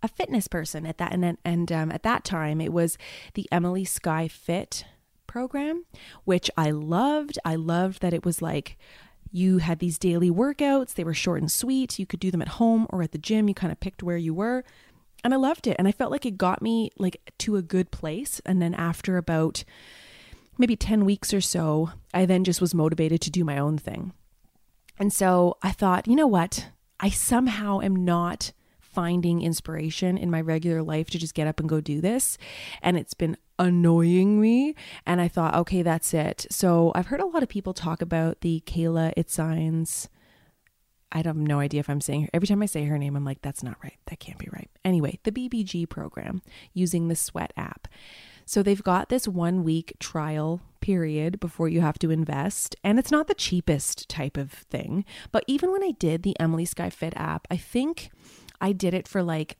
a 0.00 0.08
fitness 0.08 0.46
person 0.46 0.86
at 0.86 0.98
that 0.98 1.12
and 1.12 1.36
and 1.44 1.72
um, 1.72 1.90
at 1.90 2.04
that 2.04 2.24
time 2.24 2.60
it 2.60 2.72
was 2.72 2.96
the 3.34 3.48
Emily 3.50 3.84
Skye 3.84 4.28
Fit 4.28 4.84
program, 5.26 5.84
which 6.24 6.50
I 6.56 6.70
loved. 6.70 7.36
I 7.44 7.56
loved 7.56 8.00
that 8.00 8.14
it 8.14 8.24
was 8.24 8.40
like 8.40 8.78
you 9.30 9.58
had 9.58 9.78
these 9.78 9.98
daily 9.98 10.30
workouts. 10.30 10.94
They 10.94 11.04
were 11.04 11.14
short 11.14 11.40
and 11.40 11.52
sweet. 11.52 11.98
You 11.98 12.06
could 12.06 12.20
do 12.20 12.30
them 12.30 12.42
at 12.42 12.48
home 12.48 12.86
or 12.90 13.02
at 13.02 13.12
the 13.12 13.18
gym. 13.18 13.48
You 13.48 13.54
kind 13.54 13.72
of 13.72 13.80
picked 13.80 14.02
where 14.02 14.16
you 14.16 14.34
were 14.34 14.64
and 15.24 15.34
I 15.34 15.36
loved 15.36 15.66
it. 15.66 15.76
And 15.78 15.88
I 15.88 15.92
felt 15.92 16.10
like 16.10 16.26
it 16.26 16.38
got 16.38 16.62
me 16.62 16.90
like 16.98 17.32
to 17.38 17.56
a 17.56 17.62
good 17.62 17.90
place. 17.90 18.40
And 18.46 18.62
then 18.62 18.74
after 18.74 19.16
about 19.16 19.64
maybe 20.56 20.76
10 20.76 21.04
weeks 21.04 21.32
or 21.32 21.40
so, 21.40 21.90
I 22.12 22.26
then 22.26 22.44
just 22.44 22.60
was 22.60 22.74
motivated 22.74 23.20
to 23.22 23.30
do 23.30 23.44
my 23.44 23.58
own 23.58 23.78
thing. 23.78 24.12
And 24.98 25.12
so 25.12 25.56
I 25.62 25.70
thought, 25.70 26.08
you 26.08 26.16
know 26.16 26.26
what? 26.26 26.70
I 27.00 27.10
somehow 27.10 27.80
am 27.80 28.04
not 28.04 28.52
finding 28.80 29.42
inspiration 29.42 30.18
in 30.18 30.30
my 30.30 30.40
regular 30.40 30.82
life 30.82 31.08
to 31.10 31.18
just 31.18 31.34
get 31.34 31.46
up 31.46 31.60
and 31.60 31.68
go 31.68 31.80
do 31.80 32.00
this. 32.00 32.36
And 32.82 32.96
it's 32.96 33.14
been 33.14 33.36
annoying 33.58 34.40
me. 34.40 34.74
And 35.06 35.20
I 35.20 35.28
thought, 35.28 35.54
okay, 35.54 35.82
that's 35.82 36.12
it. 36.12 36.46
So 36.50 36.90
I've 36.94 37.06
heard 37.06 37.20
a 37.20 37.26
lot 37.26 37.42
of 37.42 37.48
people 37.48 37.74
talk 37.74 38.02
about 38.02 38.40
the 38.40 38.62
Kayla 38.66 39.14
Itsines 39.16 40.08
I 41.10 41.22
have 41.22 41.36
no 41.36 41.60
idea 41.60 41.80
if 41.80 41.88
I'm 41.88 42.00
saying 42.00 42.22
her. 42.22 42.28
Every 42.34 42.46
time 42.46 42.62
I 42.62 42.66
say 42.66 42.84
her 42.84 42.98
name, 42.98 43.16
I'm 43.16 43.24
like, 43.24 43.42
that's 43.42 43.62
not 43.62 43.76
right. 43.82 43.98
That 44.06 44.20
can't 44.20 44.38
be 44.38 44.48
right. 44.52 44.70
Anyway, 44.84 45.18
the 45.24 45.32
BBG 45.32 45.88
program 45.88 46.42
using 46.74 47.08
the 47.08 47.16
Sweat 47.16 47.52
app. 47.56 47.88
So 48.44 48.62
they've 48.62 48.82
got 48.82 49.08
this 49.08 49.28
one 49.28 49.62
week 49.62 49.94
trial 49.98 50.60
period 50.80 51.38
before 51.40 51.68
you 51.68 51.80
have 51.80 51.98
to 51.98 52.10
invest. 52.10 52.76
And 52.82 52.98
it's 52.98 53.10
not 53.10 53.26
the 53.26 53.34
cheapest 53.34 54.08
type 54.08 54.36
of 54.36 54.50
thing. 54.50 55.04
But 55.32 55.44
even 55.46 55.70
when 55.70 55.82
I 55.82 55.90
did 55.92 56.22
the 56.22 56.38
Emily 56.40 56.64
Skye 56.64 56.90
Fit 56.90 57.14
app, 57.16 57.46
I 57.50 57.56
think 57.56 58.10
I 58.60 58.72
did 58.72 58.94
it 58.94 59.06
for 59.06 59.22
like 59.22 59.58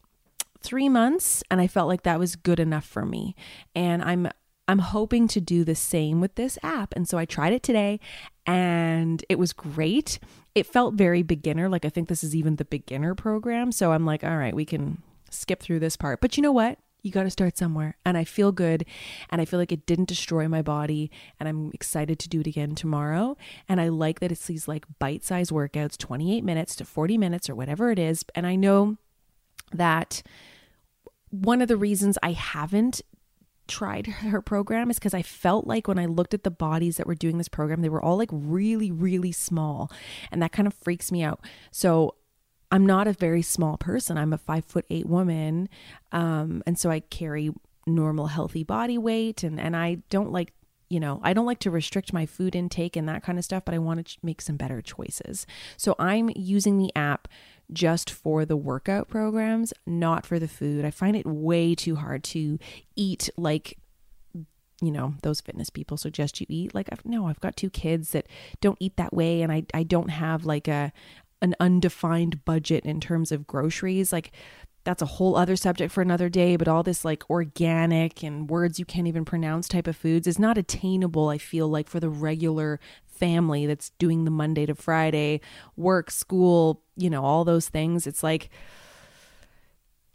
three 0.62 0.88
months 0.88 1.42
and 1.50 1.60
I 1.60 1.66
felt 1.66 1.88
like 1.88 2.02
that 2.02 2.18
was 2.18 2.36
good 2.36 2.58
enough 2.58 2.84
for 2.84 3.04
me. 3.04 3.34
And 3.74 4.02
I'm 4.02 4.28
I'm 4.68 4.80
hoping 4.80 5.26
to 5.28 5.40
do 5.40 5.64
the 5.64 5.74
same 5.74 6.20
with 6.20 6.34
this 6.34 6.58
app. 6.62 6.94
And 6.94 7.08
so 7.08 7.16
I 7.16 7.24
tried 7.24 7.54
it 7.54 7.62
today 7.62 7.98
and 8.46 9.24
it 9.30 9.38
was 9.38 9.54
great. 9.54 10.18
It 10.54 10.66
felt 10.66 10.94
very 10.94 11.22
beginner. 11.22 11.70
Like 11.70 11.86
I 11.86 11.88
think 11.88 12.08
this 12.08 12.22
is 12.22 12.36
even 12.36 12.56
the 12.56 12.66
beginner 12.66 13.14
program. 13.14 13.72
So 13.72 13.92
I'm 13.92 14.04
like, 14.04 14.22
all 14.22 14.36
right, 14.36 14.54
we 14.54 14.66
can 14.66 15.02
skip 15.30 15.60
through 15.60 15.80
this 15.80 15.96
part. 15.96 16.20
But 16.20 16.36
you 16.36 16.42
know 16.42 16.52
what? 16.52 16.78
You 17.02 17.10
got 17.10 17.22
to 17.22 17.30
start 17.30 17.56
somewhere. 17.56 17.96
And 18.04 18.18
I 18.18 18.24
feel 18.24 18.52
good. 18.52 18.84
And 19.30 19.40
I 19.40 19.46
feel 19.46 19.58
like 19.58 19.72
it 19.72 19.86
didn't 19.86 20.08
destroy 20.08 20.48
my 20.48 20.60
body. 20.60 21.10
And 21.40 21.48
I'm 21.48 21.70
excited 21.72 22.18
to 22.18 22.28
do 22.28 22.40
it 22.40 22.46
again 22.46 22.74
tomorrow. 22.74 23.36
And 23.68 23.80
I 23.80 23.88
like 23.88 24.20
that 24.20 24.32
it's 24.32 24.46
these 24.46 24.68
like 24.68 24.84
bite 24.98 25.24
sized 25.24 25.50
workouts, 25.50 25.96
28 25.96 26.44
minutes 26.44 26.76
to 26.76 26.84
40 26.84 27.16
minutes 27.16 27.48
or 27.48 27.54
whatever 27.54 27.90
it 27.90 27.98
is. 27.98 28.24
And 28.34 28.46
I 28.46 28.56
know 28.56 28.98
that 29.72 30.22
one 31.30 31.62
of 31.62 31.68
the 31.68 31.76
reasons 31.76 32.18
I 32.22 32.32
haven't 32.32 33.00
tried 33.68 34.06
her 34.06 34.42
program 34.42 34.90
is 34.90 34.98
because 34.98 35.14
I 35.14 35.22
felt 35.22 35.66
like 35.66 35.86
when 35.86 35.98
I 35.98 36.06
looked 36.06 36.34
at 36.34 36.44
the 36.44 36.50
bodies 36.50 36.96
that 36.96 37.06
were 37.06 37.14
doing 37.14 37.38
this 37.38 37.48
program, 37.48 37.82
they 37.82 37.88
were 37.88 38.02
all 38.02 38.16
like 38.16 38.30
really, 38.32 38.90
really 38.90 39.32
small. 39.32 39.90
And 40.32 40.42
that 40.42 40.52
kind 40.52 40.66
of 40.66 40.74
freaks 40.74 41.12
me 41.12 41.22
out. 41.22 41.40
So 41.70 42.14
I'm 42.70 42.84
not 42.84 43.06
a 43.06 43.12
very 43.12 43.42
small 43.42 43.76
person. 43.76 44.18
I'm 44.18 44.32
a 44.32 44.38
five 44.38 44.64
foot 44.64 44.84
eight 44.90 45.06
woman. 45.06 45.68
Um, 46.12 46.62
and 46.66 46.78
so 46.78 46.90
I 46.90 47.00
carry 47.00 47.50
normal, 47.86 48.26
healthy 48.26 48.64
body 48.64 48.98
weight. 48.98 49.42
And, 49.42 49.60
and 49.60 49.76
I 49.76 49.98
don't 50.10 50.32
like 50.32 50.52
you 50.90 51.00
know, 51.00 51.20
I 51.22 51.34
don't 51.34 51.44
like 51.44 51.58
to 51.60 51.70
restrict 51.70 52.14
my 52.14 52.24
food 52.24 52.56
intake 52.56 52.96
and 52.96 53.06
that 53.08 53.22
kind 53.22 53.38
of 53.38 53.44
stuff, 53.44 53.64
but 53.66 53.74
I 53.74 53.78
want 53.78 54.06
to 54.06 54.16
make 54.22 54.40
some 54.40 54.56
better 54.56 54.80
choices. 54.80 55.46
So 55.76 55.94
I'm 55.98 56.30
using 56.34 56.78
the 56.78 56.90
app 56.96 57.28
just 57.72 58.10
for 58.10 58.44
the 58.44 58.56
workout 58.56 59.08
programs, 59.08 59.72
not 59.86 60.24
for 60.24 60.38
the 60.38 60.48
food. 60.48 60.84
I 60.84 60.90
find 60.90 61.16
it 61.16 61.26
way 61.26 61.74
too 61.74 61.96
hard 61.96 62.24
to 62.24 62.58
eat 62.96 63.30
like 63.36 63.78
you 64.80 64.92
know 64.92 65.14
those 65.22 65.40
fitness 65.40 65.70
people 65.70 65.96
suggest 65.96 66.40
you 66.40 66.46
eat 66.48 66.72
like 66.72 66.88
I've, 66.92 67.04
no 67.04 67.26
i've 67.26 67.40
got 67.40 67.56
two 67.56 67.68
kids 67.68 68.12
that 68.12 68.28
don't 68.60 68.76
eat 68.78 68.96
that 68.96 69.12
way 69.12 69.42
and 69.42 69.50
i, 69.50 69.64
I 69.74 69.82
don't 69.82 70.10
have 70.10 70.46
like 70.46 70.68
a 70.68 70.92
an 71.40 71.54
undefined 71.60 72.44
budget 72.44 72.84
in 72.84 73.00
terms 73.00 73.32
of 73.32 73.46
groceries. 73.46 74.12
Like 74.12 74.32
that's 74.84 75.02
a 75.02 75.06
whole 75.06 75.36
other 75.36 75.56
subject 75.56 75.92
for 75.92 76.02
another 76.02 76.28
day, 76.28 76.56
but 76.56 76.68
all 76.68 76.82
this 76.82 77.04
like 77.04 77.28
organic 77.28 78.22
and 78.22 78.48
words 78.48 78.78
you 78.78 78.84
can't 78.84 79.06
even 79.06 79.24
pronounce 79.24 79.68
type 79.68 79.86
of 79.86 79.96
foods 79.96 80.26
is 80.26 80.38
not 80.38 80.58
attainable, 80.58 81.28
I 81.28 81.38
feel 81.38 81.68
like, 81.68 81.88
for 81.88 82.00
the 82.00 82.08
regular 82.08 82.80
family 83.18 83.66
that's 83.66 83.90
doing 83.98 84.24
the 84.24 84.30
Monday 84.30 84.66
to 84.66 84.74
Friday 84.74 85.40
work, 85.76 86.10
school, 86.10 86.82
you 86.96 87.10
know, 87.10 87.24
all 87.24 87.44
those 87.44 87.68
things. 87.68 88.06
It's 88.06 88.22
like, 88.22 88.50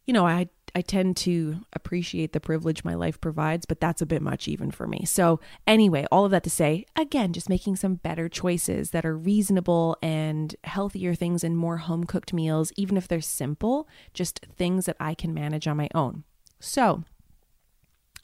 you 0.05 0.13
know, 0.13 0.25
I 0.25 0.50
I 0.75 0.81
tend 0.81 1.17
to 1.17 1.60
appreciate 1.74 2.33
the 2.33 2.39
privilege 2.39 2.83
my 2.83 2.95
life 2.95 3.22
provides, 3.22 3.65
but 3.65 3.79
that's 3.79 4.01
a 4.01 4.07
bit 4.07 4.24
much 4.24 4.48
even 4.48 4.72
for 4.72 4.88
me. 4.88 5.05
So, 5.05 5.39
anyway, 5.67 6.05
all 6.12 6.25
of 6.25 6.31
that 6.31 6.43
to 6.45 6.50
say, 6.50 6.86
again, 6.95 7.31
just 7.31 7.48
making 7.48 7.75
some 7.75 7.95
better 7.95 8.27
choices 8.27 8.89
that 8.89 9.05
are 9.05 9.15
reasonable 9.15 9.98
and 10.01 10.55
healthier 10.63 11.13
things 11.13 11.43
and 11.43 11.55
more 11.55 11.77
home 11.77 12.05
cooked 12.05 12.33
meals, 12.33 12.72
even 12.75 12.98
if 12.98 13.07
they're 13.07 13.22
simple, 13.22 13.88
just 14.13 14.48
things 14.55 14.88
that 14.88 14.98
I 15.00 15.13
can 15.13 15.31
manage 15.33 15.67
on 15.67 15.77
my 15.77 15.89
own. 15.93 16.24
So, 16.60 17.03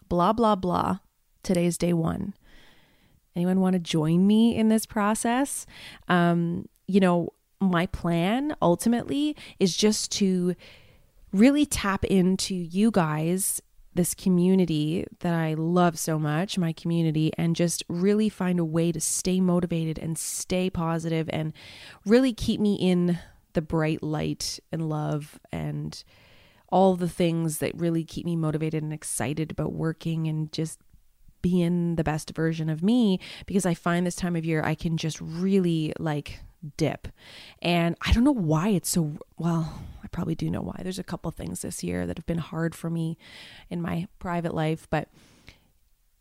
blah, 0.07 0.33
blah, 0.33 0.55
blah. 0.55 1.00
Today's 1.43 1.77
day 1.77 1.93
one. 1.93 2.33
Anyone 3.39 3.62
want 3.62 3.72
to 3.72 3.79
join 3.79 4.27
me 4.27 4.53
in 4.53 4.67
this 4.67 4.86
process? 4.86 5.65
Um, 6.10 6.67
you 6.88 7.00
know, 7.00 7.29
my 7.62 7.86
plan 7.86 8.53
ultimately 8.62 9.34
is 9.62 9.77
just 9.77 10.12
to 10.13 10.55
really 11.31 11.65
tap 11.65 12.03
into 12.03 12.53
you 12.53 12.91
guys, 12.91 13.62
this 13.93 14.13
community 14.13 15.05
that 15.19 15.34
I 15.34 15.53
love 15.53 15.98
so 15.98 16.19
much, 16.19 16.58
my 16.58 16.74
community, 16.74 17.31
and 17.38 17.55
just 17.55 17.81
really 17.88 18.27
find 18.27 18.60
a 18.60 18.65
way 18.65 18.91
to 18.91 19.00
stay 19.00 19.39
motivated 19.39 19.98
and 19.98 20.17
stay 20.17 20.69
positive 20.69 21.29
and 21.31 21.53
really 22.05 22.34
keep 22.34 22.60
me 22.60 22.75
in 22.75 23.19
the 23.53 23.62
bright 23.62 24.03
light 24.03 24.60
and 24.69 24.89
love 24.89 25.39
and 25.50 26.03
all 26.67 26.98
the 26.98 27.08
things 27.08 27.60
that 27.60 27.72
really 27.74 28.03
keep 28.03 28.25
me 28.25 28.36
motivated 28.36 28.84
and 28.84 28.91
excited 28.91 29.50
about 29.50 29.72
working 29.72 30.27
and 30.27 30.51
just 30.51 30.77
being 31.41 31.96
the 31.96 32.03
best 32.03 32.31
version 32.36 32.69
of 32.69 32.84
me 32.84 33.19
because 33.46 33.65
I 33.65 33.74
find 33.74 34.05
this 34.05 34.15
time 34.15 34.36
of 34.36 34.46
year 34.46 34.63
I 34.63 34.75
can 34.75 34.98
just 34.98 35.19
really 35.22 35.93
like 36.00 36.39
dip. 36.77 37.08
And 37.62 37.96
I 38.05 38.12
don't 38.12 38.24
know 38.24 38.31
why 38.31 38.69
it's 38.69 38.89
so 38.89 39.17
well, 39.38 39.81
I 40.03 40.08
probably 40.08 40.36
do 40.36 40.50
know 40.50 40.62
why. 40.62 40.79
There's 40.84 41.00
a 41.00 41.03
couple 41.03 41.31
things 41.31 41.62
this 41.62 41.84
year 41.84 42.05
that 42.05 42.17
have 42.17 42.25
been 42.25 42.38
hard 42.38 42.75
for 42.75 42.89
me 42.89 43.17
in 43.69 43.81
my 43.81 44.08
private 44.19 44.53
life, 44.53 44.88
but 44.89 45.10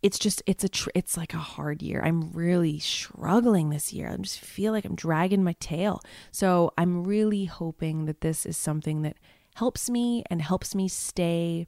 it's 0.03 0.19
just 0.19 0.43
it's 0.47 0.63
a 0.63 0.69
tr- 0.69 0.91
it's 0.95 1.17
like 1.17 1.35
a 1.35 1.39
hard 1.39 1.83
year. 1.83 2.01
I'm 2.05 2.31
really 2.31 2.79
struggling 2.79 3.71
this 3.71 3.93
year. 3.93 4.09
I 4.09 4.17
just 4.17 4.41
feel 4.41 4.73
like 4.73 4.85
I'm 4.85 4.95
dragging 4.95 5.43
my 5.43 5.55
tail. 5.59 6.01
So 6.31 6.73
I'm 6.79 7.05
really 7.05 7.47
hoping 7.47 8.05
that 8.07 8.21
this 8.21 8.47
is 8.47 8.57
something 8.57 9.03
that 9.03 9.17
helps 9.57 9.91
me 9.91 10.23
and 10.31 10.41
helps 10.41 10.75
me 10.75 10.87
stay 10.87 11.67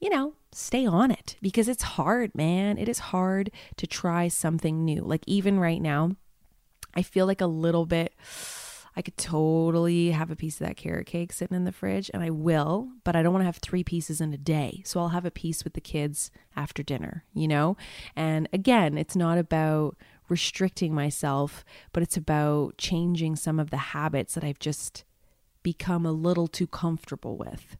you 0.00 0.10
know, 0.10 0.34
stay 0.52 0.86
on 0.86 1.10
it 1.10 1.36
because 1.40 1.68
it's 1.68 1.82
hard, 1.82 2.34
man. 2.34 2.78
It 2.78 2.88
is 2.88 2.98
hard 2.98 3.50
to 3.76 3.86
try 3.86 4.28
something 4.28 4.84
new. 4.84 5.02
Like 5.02 5.22
even 5.26 5.58
right 5.58 5.80
now, 5.80 6.12
I 6.94 7.02
feel 7.02 7.26
like 7.26 7.40
a 7.40 7.46
little 7.46 7.86
bit 7.86 8.14
I 8.96 9.02
could 9.02 9.18
totally 9.18 10.12
have 10.12 10.30
a 10.30 10.36
piece 10.36 10.58
of 10.58 10.66
that 10.66 10.78
carrot 10.78 11.06
cake 11.06 11.30
sitting 11.30 11.54
in 11.54 11.64
the 11.64 11.72
fridge, 11.72 12.10
and 12.14 12.22
I 12.22 12.30
will, 12.30 12.88
but 13.04 13.14
I 13.14 13.22
don't 13.22 13.34
want 13.34 13.42
to 13.42 13.46
have 13.46 13.58
three 13.58 13.84
pieces 13.84 14.22
in 14.22 14.32
a 14.32 14.38
day. 14.38 14.82
So 14.86 14.98
I'll 14.98 15.10
have 15.10 15.26
a 15.26 15.30
piece 15.30 15.64
with 15.64 15.74
the 15.74 15.82
kids 15.82 16.30
after 16.56 16.82
dinner, 16.82 17.24
you 17.34 17.46
know? 17.46 17.76
And 18.16 18.48
again, 18.54 18.96
it's 18.96 19.14
not 19.14 19.36
about 19.36 19.98
restricting 20.30 20.94
myself, 20.94 21.62
but 21.92 22.02
it's 22.02 22.16
about 22.16 22.78
changing 22.78 23.36
some 23.36 23.60
of 23.60 23.68
the 23.68 23.76
habits 23.76 24.34
that 24.34 24.44
I've 24.44 24.58
just 24.58 25.04
become 25.66 26.06
a 26.06 26.12
little 26.12 26.46
too 26.46 26.68
comfortable 26.68 27.36
with. 27.36 27.76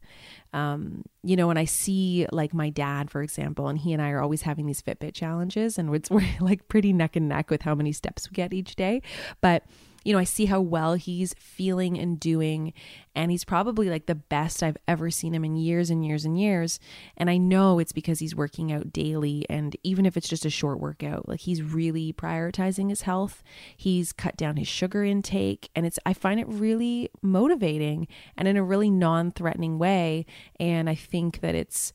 Um, 0.51 1.05
you 1.23 1.37
know, 1.37 1.47
when 1.47 1.57
I 1.57 1.63
see 1.63 2.27
like 2.33 2.53
my 2.53 2.69
dad, 2.69 3.09
for 3.09 3.21
example, 3.21 3.69
and 3.69 3.79
he 3.79 3.93
and 3.93 4.01
I 4.01 4.09
are 4.09 4.21
always 4.21 4.41
having 4.41 4.65
these 4.65 4.81
Fitbit 4.81 5.13
challenges, 5.13 5.77
and 5.77 5.89
we're 5.89 6.01
like 6.41 6.67
pretty 6.67 6.91
neck 6.91 7.15
and 7.15 7.29
neck 7.29 7.49
with 7.49 7.61
how 7.61 7.73
many 7.75 7.93
steps 7.93 8.29
we 8.29 8.35
get 8.35 8.53
each 8.53 8.75
day. 8.75 9.01
But 9.39 9.63
you 10.07 10.13
know, 10.13 10.19
I 10.19 10.23
see 10.23 10.45
how 10.45 10.61
well 10.61 10.93
he's 10.93 11.33
feeling 11.37 11.99
and 11.99 12.17
doing. 12.17 12.71
And 13.13 13.29
he's 13.29 13.43
probably 13.43 13.89
like 13.89 14.05
the 14.05 14.15
best 14.15 14.63
I've 14.63 14.77
ever 14.87 15.11
seen 15.11 15.35
him 15.35 15.43
in 15.43 15.57
years 15.57 15.89
and 15.89 16.05
years 16.05 16.23
and 16.23 16.39
years. 16.39 16.79
And 17.17 17.29
I 17.29 17.35
know 17.35 17.77
it's 17.77 17.91
because 17.91 18.19
he's 18.19 18.33
working 18.33 18.71
out 18.71 18.93
daily. 18.93 19.45
And 19.49 19.75
even 19.83 20.05
if 20.05 20.15
it's 20.15 20.29
just 20.29 20.45
a 20.45 20.49
short 20.49 20.79
workout, 20.79 21.27
like 21.27 21.41
he's 21.41 21.61
really 21.61 22.13
prioritizing 22.13 22.89
his 22.89 23.01
health. 23.01 23.43
He's 23.75 24.13
cut 24.13 24.37
down 24.37 24.55
his 24.55 24.69
sugar 24.69 25.03
intake. 25.03 25.69
And 25.75 25.85
it's, 25.85 25.99
I 26.05 26.13
find 26.13 26.39
it 26.39 26.47
really 26.47 27.09
motivating 27.21 28.07
and 28.37 28.47
in 28.47 28.55
a 28.55 28.63
really 28.63 28.89
non 28.89 29.33
threatening 29.33 29.77
way. 29.77 30.25
And 30.57 30.89
I 30.89 30.95
think 30.95 31.41
that 31.41 31.53
it's, 31.53 31.91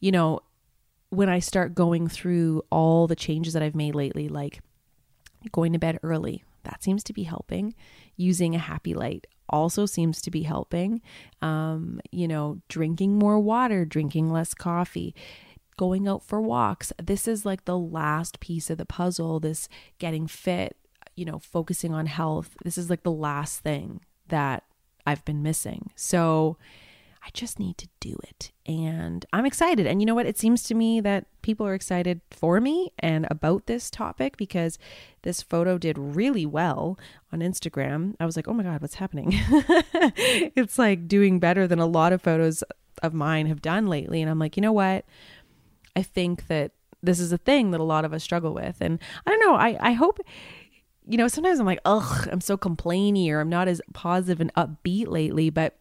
you 0.00 0.10
know, 0.10 0.40
when 1.10 1.28
I 1.28 1.40
start 1.40 1.74
going 1.74 2.08
through 2.08 2.62
all 2.70 3.06
the 3.06 3.14
changes 3.14 3.52
that 3.52 3.62
I've 3.62 3.74
made 3.74 3.94
lately, 3.94 4.30
like 4.30 4.62
going 5.52 5.74
to 5.74 5.78
bed 5.78 5.98
early, 6.02 6.44
that 6.64 6.82
seems 6.82 7.02
to 7.04 7.12
be 7.12 7.24
helping. 7.24 7.74
Using 8.16 8.54
a 8.54 8.58
happy 8.58 8.94
light 8.94 9.26
also 9.48 9.86
seems 9.86 10.20
to 10.22 10.30
be 10.30 10.42
helping. 10.42 11.00
Um, 11.40 12.00
you 12.10 12.26
know, 12.26 12.60
drinking 12.68 13.18
more 13.18 13.38
water, 13.38 13.84
drinking 13.84 14.30
less 14.32 14.54
coffee, 14.54 15.14
going 15.76 16.08
out 16.08 16.22
for 16.22 16.40
walks. 16.40 16.92
This 17.02 17.28
is 17.28 17.44
like 17.44 17.64
the 17.64 17.78
last 17.78 18.40
piece 18.40 18.70
of 18.70 18.78
the 18.78 18.86
puzzle, 18.86 19.40
this 19.40 19.68
getting 19.98 20.26
fit, 20.26 20.76
you 21.16 21.24
know, 21.24 21.38
focusing 21.38 21.92
on 21.92 22.06
health. 22.06 22.56
This 22.64 22.78
is 22.78 22.88
like 22.90 23.02
the 23.02 23.12
last 23.12 23.60
thing 23.60 24.00
that 24.28 24.64
I've 25.06 25.24
been 25.24 25.42
missing. 25.42 25.90
So, 25.96 26.56
I 27.24 27.28
just 27.32 27.60
need 27.60 27.78
to 27.78 27.88
do 28.00 28.18
it. 28.24 28.50
And 28.66 29.24
I'm 29.32 29.46
excited. 29.46 29.86
And 29.86 30.02
you 30.02 30.06
know 30.06 30.14
what? 30.14 30.26
It 30.26 30.38
seems 30.38 30.64
to 30.64 30.74
me 30.74 31.00
that 31.00 31.26
people 31.42 31.64
are 31.66 31.74
excited 31.74 32.20
for 32.30 32.60
me 32.60 32.92
and 32.98 33.28
about 33.30 33.66
this 33.66 33.90
topic 33.90 34.36
because 34.36 34.76
this 35.22 35.40
photo 35.40 35.78
did 35.78 35.96
really 35.96 36.44
well 36.46 36.98
on 37.32 37.38
Instagram. 37.38 38.14
I 38.18 38.26
was 38.26 38.34
like, 38.34 38.48
oh 38.48 38.52
my 38.54 38.64
God, 38.64 38.80
what's 38.80 38.96
happening? 38.96 39.28
it's 40.56 40.78
like 40.78 41.06
doing 41.06 41.38
better 41.38 41.68
than 41.68 41.78
a 41.78 41.86
lot 41.86 42.12
of 42.12 42.20
photos 42.20 42.64
of 43.04 43.14
mine 43.14 43.46
have 43.46 43.62
done 43.62 43.86
lately. 43.86 44.20
And 44.20 44.28
I'm 44.28 44.40
like, 44.40 44.56
you 44.56 44.60
know 44.60 44.72
what? 44.72 45.04
I 45.94 46.02
think 46.02 46.48
that 46.48 46.72
this 47.04 47.20
is 47.20 47.32
a 47.32 47.38
thing 47.38 47.70
that 47.70 47.80
a 47.80 47.84
lot 47.84 48.04
of 48.04 48.12
us 48.12 48.24
struggle 48.24 48.52
with. 48.52 48.78
And 48.80 48.98
I 49.26 49.30
don't 49.30 49.40
know, 49.40 49.54
I, 49.54 49.76
I 49.80 49.92
hope 49.92 50.18
you 51.06 51.18
know, 51.18 51.26
sometimes 51.26 51.58
I'm 51.58 51.66
like, 51.66 51.80
ugh, 51.84 52.28
I'm 52.30 52.40
so 52.40 52.56
complainy 52.56 53.28
or 53.28 53.40
I'm 53.40 53.48
not 53.48 53.66
as 53.66 53.82
positive 53.92 54.40
and 54.40 54.54
upbeat 54.54 55.08
lately, 55.08 55.50
but 55.50 55.76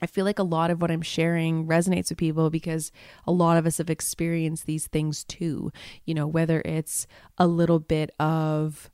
I 0.00 0.06
feel 0.06 0.24
like 0.24 0.38
a 0.38 0.44
lot 0.44 0.70
of 0.70 0.80
what 0.80 0.90
I'm 0.90 1.02
sharing 1.02 1.66
resonates 1.66 2.10
with 2.10 2.18
people 2.18 2.50
because 2.50 2.92
a 3.26 3.32
lot 3.32 3.56
of 3.56 3.66
us 3.66 3.78
have 3.78 3.90
experienced 3.90 4.66
these 4.66 4.86
things 4.86 5.24
too. 5.24 5.72
You 6.04 6.14
know, 6.14 6.26
whether 6.26 6.62
it's 6.64 7.06
a 7.38 7.46
little 7.46 7.78
bit 7.78 8.10
of, 8.18 8.90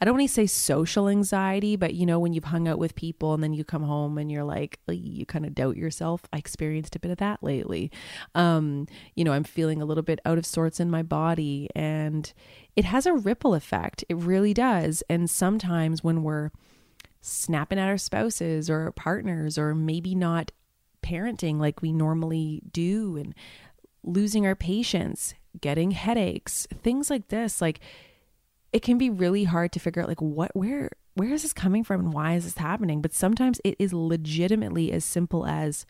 I 0.00 0.04
don't 0.04 0.16
want 0.16 0.28
to 0.28 0.32
say 0.32 0.46
social 0.46 1.08
anxiety, 1.08 1.74
but 1.76 1.94
you 1.94 2.06
know, 2.06 2.18
when 2.18 2.32
you've 2.32 2.44
hung 2.44 2.68
out 2.68 2.78
with 2.78 2.94
people 2.94 3.34
and 3.34 3.42
then 3.42 3.52
you 3.52 3.64
come 3.64 3.82
home 3.82 4.18
and 4.18 4.30
you're 4.30 4.44
like, 4.44 4.78
you 4.88 5.26
kind 5.26 5.44
of 5.44 5.54
doubt 5.54 5.76
yourself. 5.76 6.22
I 6.32 6.38
experienced 6.38 6.94
a 6.94 7.00
bit 7.00 7.10
of 7.10 7.18
that 7.18 7.42
lately. 7.42 7.90
Um, 8.34 8.86
you 9.16 9.24
know, 9.24 9.32
I'm 9.32 9.44
feeling 9.44 9.82
a 9.82 9.84
little 9.84 10.04
bit 10.04 10.20
out 10.24 10.38
of 10.38 10.46
sorts 10.46 10.78
in 10.80 10.90
my 10.90 11.02
body 11.02 11.68
and 11.74 12.32
it 12.76 12.84
has 12.84 13.06
a 13.06 13.12
ripple 13.12 13.54
effect. 13.54 14.04
It 14.08 14.16
really 14.16 14.54
does. 14.54 15.02
And 15.10 15.28
sometimes 15.28 16.04
when 16.04 16.22
we're, 16.22 16.50
snapping 17.28 17.78
at 17.78 17.88
our 17.88 17.98
spouses 17.98 18.68
or 18.68 18.80
our 18.82 18.92
partners 18.92 19.58
or 19.58 19.74
maybe 19.74 20.14
not 20.14 20.52
parenting 21.02 21.58
like 21.58 21.82
we 21.82 21.92
normally 21.92 22.62
do 22.72 23.16
and 23.16 23.34
losing 24.02 24.46
our 24.46 24.54
patience, 24.54 25.34
getting 25.60 25.92
headaches, 25.92 26.66
things 26.82 27.10
like 27.10 27.28
this. 27.28 27.60
Like 27.60 27.80
it 28.72 28.82
can 28.82 28.98
be 28.98 29.10
really 29.10 29.44
hard 29.44 29.72
to 29.72 29.80
figure 29.80 30.02
out 30.02 30.08
like 30.08 30.20
what 30.20 30.54
where 30.54 30.90
where 31.14 31.32
is 31.32 31.42
this 31.42 31.52
coming 31.52 31.82
from 31.82 32.00
and 32.00 32.12
why 32.12 32.34
is 32.34 32.44
this 32.44 32.58
happening? 32.58 33.02
But 33.02 33.12
sometimes 33.12 33.60
it 33.64 33.76
is 33.78 33.92
legitimately 33.92 34.92
as 34.92 35.04
simple 35.04 35.46
as 35.46 35.84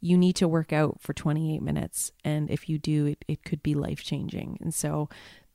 you 0.00 0.16
need 0.18 0.36
to 0.36 0.46
work 0.46 0.72
out 0.72 1.00
for 1.00 1.12
28 1.12 1.62
minutes 1.62 2.12
and 2.24 2.50
if 2.50 2.68
you 2.68 2.78
do 2.78 3.06
it, 3.06 3.24
it 3.26 3.44
could 3.44 3.62
be 3.62 3.74
life 3.74 4.02
changing. 4.02 4.58
And 4.60 4.74
so 4.74 5.08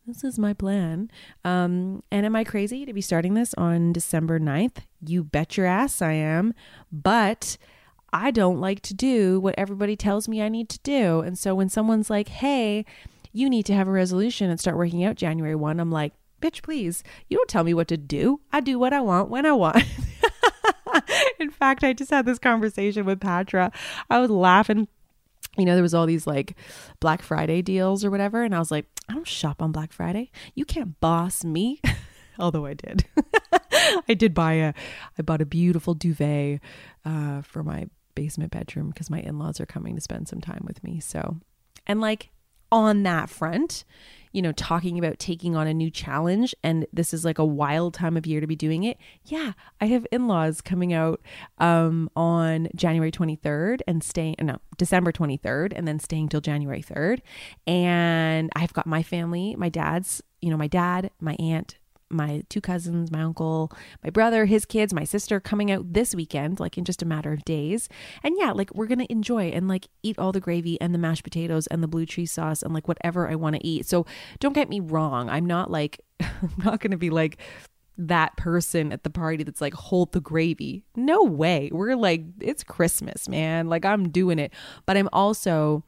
this 0.06 0.24
is 0.24 0.38
my 0.38 0.54
plan. 0.54 1.10
Um, 1.46 2.04
and 2.12 2.26
am 2.26 2.36
I 2.36 2.44
crazy 2.44 2.86
to 2.86 2.94
be 2.94 3.02
starting 3.02 3.34
this 3.34 3.54
on 3.56 3.94
December 3.94 4.40
9th? 4.40 4.78
You 5.06 5.24
bet 5.24 5.56
your 5.56 5.66
ass 5.66 6.02
I 6.02 6.14
am. 6.14 6.54
But 6.92 7.58
I 8.12 8.32
don't 8.32 8.60
like 8.60 8.82
to 8.82 8.94
do 8.94 9.40
what 9.40 9.56
everybody 9.58 9.96
tells 9.96 10.28
me 10.28 10.42
I 10.42 10.50
need 10.50 10.70
to 10.70 10.80
do. 10.80 11.22
And 11.22 11.38
so 11.38 11.56
when 11.56 11.70
someone's 11.70 12.10
like, 12.10 12.28
hey, 12.28 12.86
you 13.32 13.50
need 13.50 13.66
to 13.68 13.74
have 13.74 13.88
a 13.88 13.92
resolution 13.92 14.50
and 14.50 14.60
start 14.60 14.78
working 14.78 15.04
out 15.04 15.16
January 15.16 15.56
1, 15.56 15.80
I'm 15.80 15.92
like, 15.92 16.14
bitch, 16.42 16.62
please, 16.62 17.04
you 17.30 17.38
don't 17.38 17.50
tell 17.50 17.64
me 17.64 17.74
what 17.74 17.88
to 17.88 17.98
do. 17.98 18.42
I 18.52 18.60
do 18.60 18.78
what 18.78 18.94
I 18.94 19.02
want 19.02 19.30
when 19.30 19.46
I 19.46 19.54
want. 19.54 19.78
In 21.40 21.50
fact, 21.50 21.84
I 21.84 21.94
just 21.94 22.12
had 22.12 22.26
this 22.26 22.40
conversation 22.40 23.06
with 23.06 23.22
Patra. 23.22 23.72
I 24.10 24.20
was 24.20 24.30
laughing 24.30 24.88
you 25.58 25.66
know, 25.66 25.76
there 25.76 25.84
was 25.84 25.94
all 25.94 26.06
these 26.06 26.26
like 26.26 26.56
Black 27.00 27.22
Friday 27.22 27.62
deals 27.62 28.04
or 28.04 28.10
whatever. 28.10 28.44
And 28.44 28.56
I 28.56 28.60
was 28.60 28.72
like, 28.72 28.88
I 29.10 29.14
don't 29.14 29.28
shop 29.28 29.62
on 29.62 29.72
Black 29.72 29.92
Friday. 29.92 30.32
You 30.56 30.66
can't 30.66 31.00
boss 31.00 31.44
me. 31.44 31.82
Although 32.40 32.66
I 32.66 32.74
did. 32.74 33.06
I 34.08 34.14
did 34.14 34.34
buy 34.34 34.54
a 34.54 34.74
I 35.18 35.22
bought 35.22 35.42
a 35.42 35.46
beautiful 35.46 35.94
duvet 35.94 36.62
uh, 37.06 37.42
for 37.42 37.64
my 37.64 37.88
basement 38.16 38.52
bedroom 38.52 38.90
because 38.90 39.10
my 39.10 39.20
in-laws 39.20 39.60
are 39.60 39.66
coming 39.66 39.96
to 39.96 40.02
spend 40.02 40.28
some 40.28 40.42
time 40.42 40.64
with 40.66 40.84
me. 40.84 41.00
So, 41.00 41.38
and 41.86 42.02
like 42.02 42.30
on 42.74 43.04
that 43.04 43.30
front, 43.30 43.86
you 44.32 44.42
know, 44.42 44.52
talking 44.52 44.98
about 44.98 45.20
taking 45.20 45.56
on 45.56 45.68
a 45.68 45.74
new 45.74 45.92
challenge 45.92 46.56
and 46.64 46.88
this 46.92 47.14
is 47.14 47.24
like 47.24 47.38
a 47.38 47.46
wild 47.46 47.94
time 47.94 48.18
of 48.18 48.26
year 48.26 48.42
to 48.42 48.48
be 48.48 48.56
doing 48.56 48.84
it. 48.84 48.98
Yeah, 49.26 49.54
I 49.80 49.86
have 49.86 50.08
in-laws 50.12 50.60
coming 50.60 50.92
out 50.92 51.22
um 51.60 52.10
on 52.16 52.68
January 52.76 53.12
23rd 53.12 53.82
and 53.88 54.04
staying 54.04 54.36
no, 54.42 54.58
December 54.78 55.12
23rd 55.12 55.74
and 55.76 55.88
then 55.88 56.00
staying 56.00 56.30
till 56.30 56.42
January 56.42 56.82
3rd. 56.82 57.20
And 57.68 58.50
I've 58.56 58.74
got 58.74 58.88
my 58.88 59.04
family, 59.04 59.56
my 59.56 59.70
dad's, 59.70 60.24
you 60.42 60.50
know, 60.50 60.58
my 60.58 60.68
dad, 60.68 61.12
my 61.22 61.36
aunt, 61.36 61.78
my 62.14 62.44
two 62.50 62.62
cousins, 62.62 63.12
my 63.12 63.22
uncle, 63.22 63.72
my 64.04 64.10
brother, 64.10 64.46
his 64.46 64.66
kids, 64.66 64.94
my 64.94 65.04
sister 65.04 65.40
coming 65.40 65.72
out 65.72 65.94
this 65.94 66.16
weekend, 66.16 66.60
like 66.60 66.78
in 66.78 66.86
just 66.86 67.02
a 67.02 67.06
matter 67.06 67.32
of 67.32 67.44
days. 67.46 67.90
And 68.24 68.36
yeah, 68.38 68.52
like 68.52 68.74
we're 68.74 68.88
going 68.88 69.00
to 69.00 69.12
enjoy 69.12 69.48
and 69.50 69.68
like 69.68 69.88
eat 70.02 70.18
all 70.20 70.32
the 70.32 70.40
gravy 70.40 70.80
and 70.80 70.94
the 70.94 71.00
mashed 71.00 71.24
potatoes 71.24 71.68
and 71.68 71.84
the 71.84 71.88
blue 71.88 72.06
cheese 72.06 72.32
sauce 72.32 72.62
and 72.62 72.74
like 72.74 72.88
whatever 72.88 73.30
I 73.30 73.36
want 73.36 73.56
to 73.56 73.66
eat. 73.66 73.86
So 73.86 74.06
don't 74.40 74.54
get 74.54 74.70
me 74.70 74.80
wrong. 74.80 75.30
I'm 75.30 75.46
not 75.46 75.72
like, 75.72 76.00
I'm 76.20 76.54
not 76.58 76.80
going 76.80 76.92
to 76.92 76.98
be 76.98 77.10
like, 77.10 77.38
that 77.98 78.36
person 78.38 78.92
at 78.92 79.04
the 79.04 79.10
party 79.10 79.44
that's 79.44 79.62
like, 79.62 79.74
hold 79.74 80.12
the 80.14 80.20
gravy. 80.20 80.84
No 80.96 81.24
way. 81.24 81.70
We're 81.72 81.96
like, 81.96 82.24
it's 82.40 82.64
Christmas, 82.64 83.30
man. 83.30 83.68
Like, 83.68 83.86
I'm 83.86 84.10
doing 84.10 84.40
it. 84.40 84.52
But 84.86 84.98
I'm 84.98 85.10
also, 85.14 85.84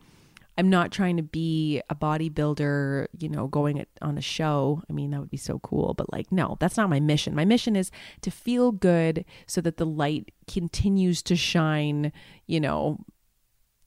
I'm 0.57 0.69
not 0.69 0.91
trying 0.91 1.17
to 1.17 1.23
be 1.23 1.81
a 1.89 1.95
bodybuilder, 1.95 3.07
you 3.19 3.29
know, 3.29 3.47
going 3.47 3.85
on 4.01 4.17
a 4.17 4.21
show. 4.21 4.81
I 4.89 4.93
mean, 4.93 5.11
that 5.11 5.19
would 5.19 5.29
be 5.29 5.37
so 5.37 5.59
cool, 5.59 5.93
but 5.93 6.11
like, 6.11 6.31
no, 6.31 6.57
that's 6.59 6.77
not 6.77 6.89
my 6.89 6.99
mission. 6.99 7.35
My 7.35 7.45
mission 7.45 7.75
is 7.75 7.91
to 8.21 8.31
feel 8.31 8.71
good 8.71 9.25
so 9.47 9.61
that 9.61 9.77
the 9.77 9.85
light 9.85 10.31
continues 10.47 11.21
to 11.23 11.35
shine, 11.35 12.13
you 12.47 12.59
know, 12.59 12.99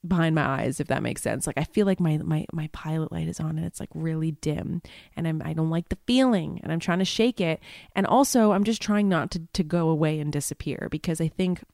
behind 0.06 0.34
my 0.34 0.46
eyes 0.46 0.78
if 0.78 0.86
that 0.86 1.02
makes 1.02 1.20
sense 1.20 1.44
like 1.44 1.58
i 1.58 1.64
feel 1.64 1.84
like 1.84 1.98
my 1.98 2.18
my 2.18 2.46
my 2.52 2.68
pilot 2.72 3.10
light 3.10 3.26
is 3.26 3.40
on 3.40 3.56
and 3.58 3.66
it's 3.66 3.80
like 3.80 3.88
really 3.94 4.30
dim 4.30 4.80
and 5.16 5.26
i'm 5.26 5.42
i 5.44 5.52
don't 5.52 5.70
like 5.70 5.88
the 5.88 5.98
feeling 6.06 6.60
and 6.62 6.70
i'm 6.70 6.78
trying 6.78 7.00
to 7.00 7.04
shake 7.04 7.40
it 7.40 7.60
and 7.96 8.06
also 8.06 8.52
i'm 8.52 8.62
just 8.62 8.80
trying 8.80 9.08
not 9.08 9.28
to 9.32 9.42
to 9.52 9.64
go 9.64 9.88
away 9.88 10.20
and 10.20 10.32
disappear 10.32 10.86
because 10.88 11.20
i 11.20 11.26
think 11.26 11.64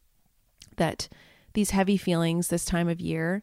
that 0.76 1.06
these 1.52 1.70
heavy 1.70 1.98
feelings 1.98 2.48
this 2.48 2.64
time 2.64 2.88
of 2.88 2.98
year 2.98 3.42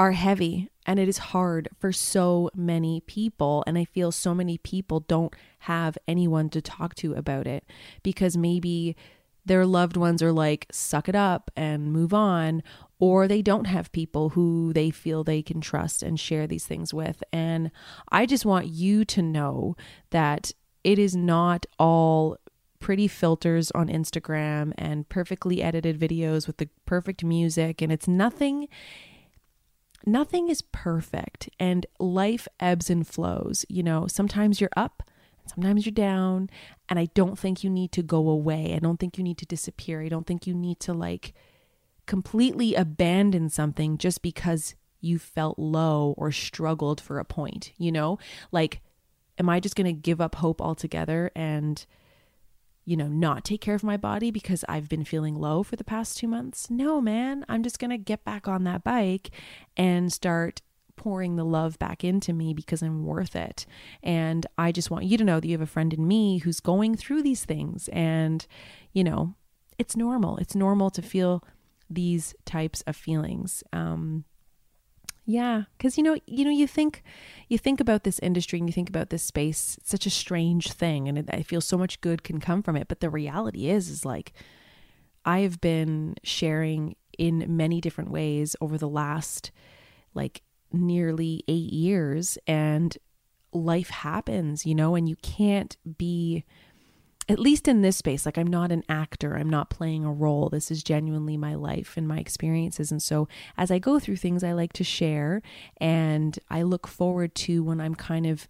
are 0.00 0.12
heavy 0.12 0.66
and 0.86 0.98
it 0.98 1.10
is 1.10 1.18
hard 1.18 1.68
for 1.78 1.92
so 1.92 2.48
many 2.54 3.02
people. 3.02 3.62
And 3.66 3.76
I 3.76 3.84
feel 3.84 4.10
so 4.10 4.34
many 4.34 4.56
people 4.56 5.00
don't 5.00 5.34
have 5.60 5.98
anyone 6.08 6.48
to 6.50 6.62
talk 6.62 6.94
to 6.96 7.12
about 7.12 7.46
it 7.46 7.66
because 8.02 8.34
maybe 8.34 8.96
their 9.44 9.66
loved 9.66 9.98
ones 9.98 10.22
are 10.22 10.32
like, 10.32 10.66
suck 10.72 11.06
it 11.06 11.14
up 11.14 11.50
and 11.54 11.92
move 11.92 12.14
on, 12.14 12.62
or 12.98 13.28
they 13.28 13.42
don't 13.42 13.66
have 13.66 13.92
people 13.92 14.30
who 14.30 14.72
they 14.72 14.90
feel 14.90 15.22
they 15.22 15.42
can 15.42 15.60
trust 15.60 16.02
and 16.02 16.18
share 16.18 16.46
these 16.46 16.64
things 16.64 16.94
with. 16.94 17.22
And 17.30 17.70
I 18.08 18.24
just 18.24 18.46
want 18.46 18.68
you 18.68 19.04
to 19.04 19.20
know 19.20 19.76
that 20.12 20.52
it 20.82 20.98
is 20.98 21.14
not 21.14 21.66
all 21.78 22.38
pretty 22.78 23.06
filters 23.06 23.70
on 23.72 23.88
Instagram 23.88 24.72
and 24.78 25.06
perfectly 25.10 25.62
edited 25.62 26.00
videos 26.00 26.46
with 26.46 26.56
the 26.56 26.70
perfect 26.86 27.22
music, 27.22 27.82
and 27.82 27.92
it's 27.92 28.08
nothing 28.08 28.66
nothing 30.06 30.48
is 30.48 30.62
perfect 30.62 31.48
and 31.58 31.86
life 31.98 32.48
ebbs 32.58 32.90
and 32.90 33.06
flows. 33.06 33.64
You 33.68 33.82
know, 33.82 34.06
sometimes 34.06 34.60
you're 34.60 34.70
up, 34.76 35.02
sometimes 35.46 35.86
you're 35.86 35.92
down, 35.92 36.50
and 36.88 36.98
I 36.98 37.06
don't 37.14 37.38
think 37.38 37.62
you 37.64 37.70
need 37.70 37.92
to 37.92 38.02
go 38.02 38.28
away. 38.28 38.74
I 38.74 38.78
don't 38.78 38.98
think 38.98 39.18
you 39.18 39.24
need 39.24 39.38
to 39.38 39.46
disappear. 39.46 40.02
I 40.02 40.08
don't 40.08 40.26
think 40.26 40.46
you 40.46 40.54
need 40.54 40.80
to 40.80 40.92
like 40.92 41.34
completely 42.06 42.74
abandon 42.74 43.48
something 43.48 43.98
just 43.98 44.22
because 44.22 44.74
you 45.00 45.18
felt 45.18 45.58
low 45.58 46.14
or 46.18 46.32
struggled 46.32 47.00
for 47.00 47.18
a 47.18 47.24
point, 47.24 47.72
you 47.78 47.92
know? 47.92 48.18
Like, 48.52 48.80
am 49.38 49.48
I 49.48 49.60
just 49.60 49.76
going 49.76 49.86
to 49.86 49.92
give 49.92 50.20
up 50.20 50.34
hope 50.34 50.60
altogether 50.60 51.30
and 51.34 51.84
you 52.90 52.96
know, 52.96 53.06
not 53.06 53.44
take 53.44 53.60
care 53.60 53.76
of 53.76 53.84
my 53.84 53.96
body 53.96 54.32
because 54.32 54.64
I've 54.68 54.88
been 54.88 55.04
feeling 55.04 55.36
low 55.36 55.62
for 55.62 55.76
the 55.76 55.84
past 55.84 56.18
two 56.18 56.26
months. 56.26 56.68
No, 56.68 57.00
man, 57.00 57.46
I'm 57.48 57.62
just 57.62 57.78
going 57.78 57.92
to 57.92 57.96
get 57.96 58.24
back 58.24 58.48
on 58.48 58.64
that 58.64 58.82
bike 58.82 59.30
and 59.76 60.12
start 60.12 60.60
pouring 60.96 61.36
the 61.36 61.44
love 61.44 61.78
back 61.78 62.02
into 62.02 62.32
me 62.32 62.52
because 62.52 62.82
I'm 62.82 63.06
worth 63.06 63.36
it. 63.36 63.64
And 64.02 64.44
I 64.58 64.72
just 64.72 64.90
want 64.90 65.04
you 65.04 65.16
to 65.18 65.22
know 65.22 65.38
that 65.38 65.46
you 65.46 65.52
have 65.54 65.60
a 65.60 65.66
friend 65.66 65.94
in 65.94 66.08
me 66.08 66.38
who's 66.38 66.58
going 66.58 66.96
through 66.96 67.22
these 67.22 67.44
things. 67.44 67.88
And, 67.92 68.44
you 68.92 69.04
know, 69.04 69.36
it's 69.78 69.94
normal. 69.94 70.38
It's 70.38 70.56
normal 70.56 70.90
to 70.90 71.00
feel 71.00 71.44
these 71.88 72.34
types 72.44 72.82
of 72.88 72.96
feelings. 72.96 73.62
Um, 73.72 74.24
yeah, 75.30 75.64
cuz 75.78 75.96
you 75.96 76.02
know, 76.04 76.16
you 76.26 76.44
know 76.44 76.50
you 76.50 76.66
think 76.66 77.02
you 77.48 77.58
think 77.58 77.80
about 77.80 78.04
this 78.04 78.18
industry 78.20 78.58
and 78.58 78.68
you 78.68 78.72
think 78.72 78.88
about 78.88 79.10
this 79.10 79.22
space, 79.22 79.76
it's 79.78 79.90
such 79.90 80.06
a 80.06 80.10
strange 80.10 80.72
thing 80.72 81.08
and 81.08 81.18
it, 81.18 81.30
I 81.32 81.42
feel 81.42 81.60
so 81.60 81.78
much 81.78 82.00
good 82.00 82.22
can 82.22 82.40
come 82.40 82.62
from 82.62 82.76
it, 82.76 82.88
but 82.88 83.00
the 83.00 83.10
reality 83.10 83.68
is 83.68 83.88
is 83.88 84.04
like 84.04 84.32
I 85.24 85.40
have 85.40 85.60
been 85.60 86.16
sharing 86.22 86.96
in 87.18 87.44
many 87.48 87.80
different 87.80 88.10
ways 88.10 88.56
over 88.60 88.78
the 88.78 88.88
last 88.88 89.50
like 90.14 90.42
nearly 90.72 91.44
8 91.48 91.72
years 91.72 92.38
and 92.46 92.96
life 93.52 93.90
happens, 93.90 94.64
you 94.64 94.74
know, 94.74 94.94
and 94.94 95.08
you 95.08 95.16
can't 95.16 95.76
be 95.98 96.44
at 97.30 97.38
least 97.38 97.68
in 97.68 97.80
this 97.80 97.96
space, 97.96 98.26
like 98.26 98.36
I'm 98.36 98.48
not 98.48 98.72
an 98.72 98.82
actor, 98.88 99.36
I'm 99.36 99.48
not 99.48 99.70
playing 99.70 100.04
a 100.04 100.12
role. 100.12 100.48
This 100.48 100.68
is 100.68 100.82
genuinely 100.82 101.36
my 101.36 101.54
life 101.54 101.96
and 101.96 102.08
my 102.08 102.18
experiences. 102.18 102.90
And 102.90 103.00
so 103.00 103.28
as 103.56 103.70
I 103.70 103.78
go 103.78 104.00
through 104.00 104.16
things, 104.16 104.42
I 104.42 104.50
like 104.50 104.72
to 104.74 104.84
share 104.84 105.40
and 105.76 106.36
I 106.50 106.62
look 106.62 106.88
forward 106.88 107.36
to 107.36 107.62
when 107.62 107.80
I'm 107.80 107.94
kind 107.94 108.26
of 108.26 108.48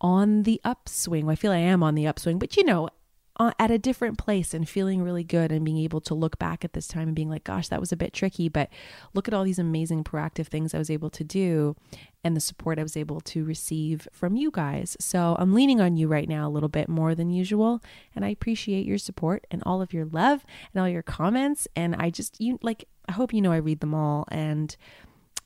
on 0.00 0.44
the 0.44 0.60
upswing. 0.64 1.28
I 1.28 1.34
feel 1.34 1.50
I 1.50 1.56
am 1.56 1.82
on 1.82 1.96
the 1.96 2.06
upswing, 2.06 2.38
but 2.38 2.56
you 2.56 2.62
know, 2.62 2.90
at 3.40 3.70
a 3.70 3.78
different 3.78 4.18
place 4.18 4.52
and 4.52 4.68
feeling 4.68 5.02
really 5.02 5.24
good 5.24 5.50
and 5.50 5.64
being 5.64 5.78
able 5.78 6.00
to 6.02 6.14
look 6.14 6.38
back 6.38 6.64
at 6.64 6.74
this 6.74 6.86
time 6.86 7.08
and 7.08 7.16
being 7.16 7.30
like, 7.30 7.44
gosh, 7.44 7.68
that 7.68 7.80
was 7.80 7.90
a 7.90 7.96
bit 7.96 8.12
tricky, 8.12 8.48
but 8.48 8.68
look 9.14 9.26
at 9.26 9.34
all 9.34 9.44
these 9.44 9.58
amazing 9.58 10.04
proactive 10.04 10.46
things 10.46 10.74
I 10.74 10.78
was 10.78 10.90
able 10.90 11.10
to 11.10 11.24
do 11.24 11.74
and 12.22 12.36
the 12.36 12.40
support 12.40 12.78
I 12.78 12.82
was 12.82 12.96
able 12.96 13.20
to 13.20 13.44
receive 13.44 14.06
from 14.12 14.36
you 14.36 14.50
guys. 14.50 14.96
So 15.00 15.34
I'm 15.38 15.54
leaning 15.54 15.80
on 15.80 15.96
you 15.96 16.08
right 16.08 16.28
now 16.28 16.46
a 16.46 16.50
little 16.50 16.68
bit 16.68 16.88
more 16.88 17.14
than 17.14 17.30
usual. 17.30 17.82
And 18.14 18.24
I 18.24 18.28
appreciate 18.28 18.86
your 18.86 18.98
support 18.98 19.46
and 19.50 19.62
all 19.64 19.82
of 19.82 19.92
your 19.92 20.04
love 20.04 20.44
and 20.72 20.80
all 20.80 20.88
your 20.88 21.02
comments. 21.02 21.66
And 21.74 21.96
I 21.96 22.10
just, 22.10 22.40
you 22.40 22.58
like, 22.62 22.84
I 23.08 23.12
hope 23.12 23.32
you 23.32 23.40
know 23.40 23.52
I 23.52 23.56
read 23.56 23.80
them 23.80 23.94
all. 23.94 24.26
And 24.30 24.76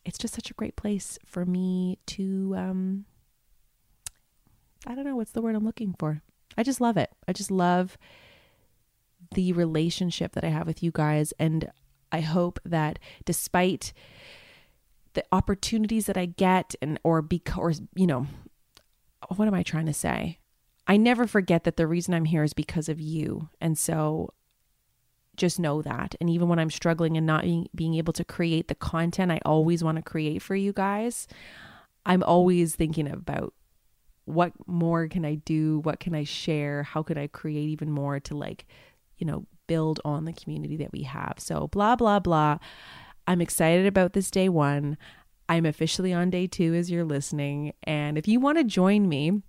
it's 0.05 0.19
just 0.19 0.35
such 0.35 0.51
a 0.51 0.55
great 0.55 0.77
place 0.77 1.19
for 1.25 1.47
me 1.47 1.99
to, 2.07 2.55
um, 2.57 3.05
I 4.87 4.95
don't 4.95 5.05
know 5.05 5.17
what's 5.17 5.33
the 5.33 5.43
word 5.43 5.55
I'm 5.55 5.65
looking 5.65 5.95
for 5.99 6.23
I 6.57 6.63
just 6.63 6.81
love 6.81 6.97
it. 6.97 7.11
I 7.29 7.33
just 7.33 7.51
love 7.51 7.99
the 9.35 9.53
relationship 9.53 10.33
that 10.33 10.45
I 10.45 10.49
have 10.49 10.67
with 10.67 10.83
you 10.83 10.91
guys. 10.91 11.33
And 11.39 11.71
I 12.13 12.21
hope 12.21 12.61
that 12.65 12.99
despite 13.25 13.93
the 15.15 15.25
opportunities 15.33 16.07
that 16.07 16.17
I 16.17 16.27
get 16.27 16.75
and 16.83 17.01
or 17.03 17.23
because 17.23 17.81
you 17.95 18.07
know 18.07 18.27
what 19.35 19.49
am 19.49 19.55
I 19.55 19.63
trying 19.63 19.87
to 19.87 19.95
say? 19.95 20.39
I 20.87 20.97
never 20.97 21.27
forget 21.27 21.65
that 21.65 21.77
the 21.77 21.87
reason 21.87 22.15
I'm 22.15 22.27
here 22.27 22.45
is 22.45 22.53
because 22.53 22.89
of 22.89 23.01
you. 23.01 23.49
And 23.61 23.77
so 23.77 24.33
just 25.37 25.59
know 25.59 25.83
that. 25.83 26.15
And 26.21 26.31
even 26.31 26.49
when 26.49 26.59
I'm 26.59 26.71
struggling 26.71 27.17
and 27.17 27.27
not 27.27 27.43
being, 27.43 27.69
being 27.75 27.95
able 27.95 28.13
to 28.15 28.25
create 28.25 28.69
the 28.69 28.75
content 28.75 29.33
I 29.33 29.41
always 29.45 29.83
want 29.83 29.97
to 29.97 30.03
create 30.03 30.43
for 30.43 30.55
you 30.55 30.73
guys, 30.73 31.27
I'm 32.05 32.23
always 32.23 32.75
thinking 32.75 33.11
about 33.11 33.53
what 34.27 34.53
more 34.67 35.09
can 35.09 35.25
I 35.25 35.37
do? 35.37 35.81
What 35.81 36.01
can 36.01 36.15
I 36.15 36.25
share? 36.25 36.83
How 36.83 37.03
could 37.03 37.17
I 37.17 37.29
create 37.29 37.69
even 37.71 37.91
more 37.91 38.21
to 38.21 38.37
like, 38.37 38.67
you 39.19 39.27
know, 39.27 39.47
build 39.67 40.01
on 40.05 40.25
the 40.25 40.33
community 40.33 40.77
that 40.77 40.93
we 40.93 41.03
have? 41.03 41.35
So, 41.39 41.69
blah, 41.69 41.97
blah, 41.97 42.21
blah. 42.21 42.59
I'm 43.27 43.41
excited 43.41 43.87
about 43.87 44.13
this 44.13 44.31
day 44.31 44.49
one. 44.49 44.99
I'm 45.49 45.65
officially 45.65 46.13
on 46.13 46.31
day 46.31 46.47
two 46.47 46.75
as 46.75 46.91
you're 46.91 47.05
listening. 47.05 47.73
And 47.85 48.19
if 48.19 48.29
you 48.29 48.41
want 48.41 48.59
to 48.59 48.65
join 48.65 49.09
me, 49.09 49.43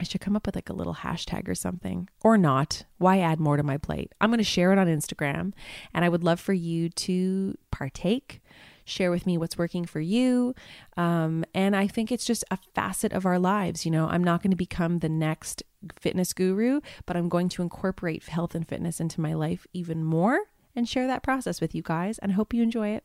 I 0.00 0.04
should 0.04 0.20
come 0.20 0.36
up 0.36 0.46
with 0.46 0.54
like 0.54 0.68
a 0.70 0.74
little 0.74 0.94
hashtag 0.94 1.48
or 1.48 1.54
something, 1.54 2.08
or 2.20 2.38
not. 2.38 2.84
Why 2.98 3.18
add 3.18 3.40
more 3.40 3.56
to 3.56 3.62
my 3.62 3.78
plate? 3.78 4.12
I'm 4.20 4.30
going 4.30 4.38
to 4.38 4.44
share 4.44 4.72
it 4.72 4.78
on 4.78 4.86
Instagram, 4.86 5.52
and 5.92 6.04
I 6.04 6.08
would 6.08 6.22
love 6.22 6.38
for 6.38 6.52
you 6.52 6.88
to 6.90 7.56
partake 7.72 8.40
share 8.88 9.10
with 9.10 9.26
me 9.26 9.38
what's 9.38 9.58
working 9.58 9.84
for 9.84 10.00
you. 10.00 10.54
Um, 10.96 11.44
and 11.54 11.76
I 11.76 11.86
think 11.86 12.10
it's 12.10 12.24
just 12.24 12.44
a 12.50 12.58
facet 12.74 13.12
of 13.12 13.26
our 13.26 13.38
lives. 13.38 13.84
You 13.84 13.90
know, 13.90 14.08
I'm 14.08 14.24
not 14.24 14.42
going 14.42 14.50
to 14.50 14.56
become 14.56 14.98
the 14.98 15.08
next 15.08 15.62
fitness 15.98 16.32
guru, 16.32 16.80
but 17.06 17.16
I'm 17.16 17.28
going 17.28 17.48
to 17.50 17.62
incorporate 17.62 18.24
health 18.28 18.54
and 18.54 18.66
fitness 18.66 19.00
into 19.00 19.20
my 19.20 19.34
life 19.34 19.66
even 19.72 20.04
more 20.04 20.40
and 20.74 20.88
share 20.88 21.06
that 21.06 21.22
process 21.22 21.60
with 21.60 21.74
you 21.74 21.82
guys. 21.82 22.18
And 22.18 22.32
I 22.32 22.34
hope 22.34 22.54
you 22.54 22.62
enjoy 22.62 22.88
it. 22.88 23.04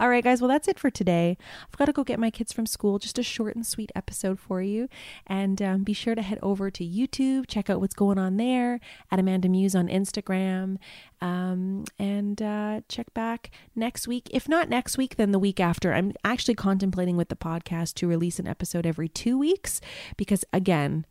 All 0.00 0.08
right, 0.08 0.24
guys. 0.24 0.40
Well, 0.40 0.48
that's 0.48 0.66
it 0.66 0.78
for 0.78 0.88
today. 0.88 1.36
I've 1.68 1.76
got 1.76 1.84
to 1.84 1.92
go 1.92 2.04
get 2.04 2.18
my 2.18 2.30
kids 2.30 2.54
from 2.54 2.64
school. 2.64 2.98
Just 2.98 3.18
a 3.18 3.22
short 3.22 3.54
and 3.54 3.66
sweet 3.66 3.92
episode 3.94 4.40
for 4.40 4.62
you. 4.62 4.88
And 5.26 5.60
um, 5.60 5.84
be 5.84 5.92
sure 5.92 6.14
to 6.14 6.22
head 6.22 6.38
over 6.42 6.70
to 6.70 6.82
YouTube, 6.82 7.46
check 7.48 7.68
out 7.68 7.80
what's 7.82 7.94
going 7.94 8.16
on 8.16 8.38
there 8.38 8.80
at 9.10 9.18
Amanda 9.18 9.46
Muse 9.50 9.74
on 9.74 9.88
Instagram, 9.88 10.78
um, 11.20 11.84
and 11.98 12.40
uh, 12.40 12.80
check 12.88 13.12
back 13.12 13.50
next 13.76 14.08
week. 14.08 14.30
If 14.30 14.48
not 14.48 14.70
next 14.70 14.96
week, 14.96 15.16
then 15.16 15.32
the 15.32 15.38
week 15.38 15.60
after. 15.60 15.92
I'm 15.92 16.14
actually 16.24 16.54
contemplating 16.54 17.18
with 17.18 17.28
the 17.28 17.36
podcast 17.36 17.92
to 17.96 18.08
release 18.08 18.38
an 18.38 18.48
episode 18.48 18.86
every 18.86 19.10
two 19.10 19.36
weeks 19.36 19.82
because, 20.16 20.46
again, 20.50 21.04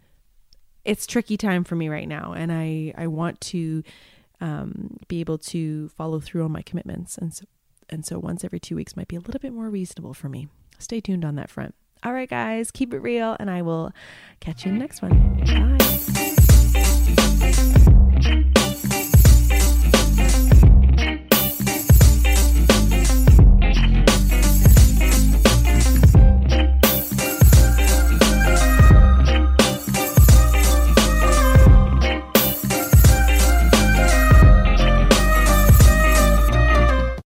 it's 0.83 1.05
tricky 1.05 1.37
time 1.37 1.63
for 1.63 1.75
me 1.75 1.89
right 1.89 2.07
now, 2.07 2.33
and 2.33 2.51
I 2.51 2.91
I 2.97 3.05
want 3.05 3.39
to 3.41 3.83
um, 4.41 4.97
be 5.07 5.19
able 5.19 5.37
to 5.37 5.89
follow 5.89 6.19
through 6.19 6.43
on 6.45 6.51
my 6.51 6.63
commitments, 6.63 7.19
and 7.19 7.31
so 7.31 7.45
and 7.89 8.05
so 8.05 8.19
once 8.19 8.43
every 8.43 8.59
two 8.59 8.75
weeks 8.75 8.95
might 8.95 9.07
be 9.07 9.15
a 9.15 9.19
little 9.19 9.39
bit 9.39 9.53
more 9.53 9.69
reasonable 9.69 10.13
for 10.13 10.29
me. 10.29 10.47
Stay 10.77 11.01
tuned 11.01 11.25
on 11.25 11.35
that 11.35 11.49
front. 11.49 11.75
All 12.03 12.13
right, 12.13 12.29
guys, 12.29 12.71
keep 12.71 12.93
it 12.93 12.99
real, 12.99 13.35
and 13.39 13.49
I 13.49 13.61
will 13.61 13.91
catch 14.39 14.65
you 14.65 14.71
in 14.71 14.77
the 14.77 14.79
next 14.79 15.01
one. 15.01 15.77
Bye. 18.21 18.65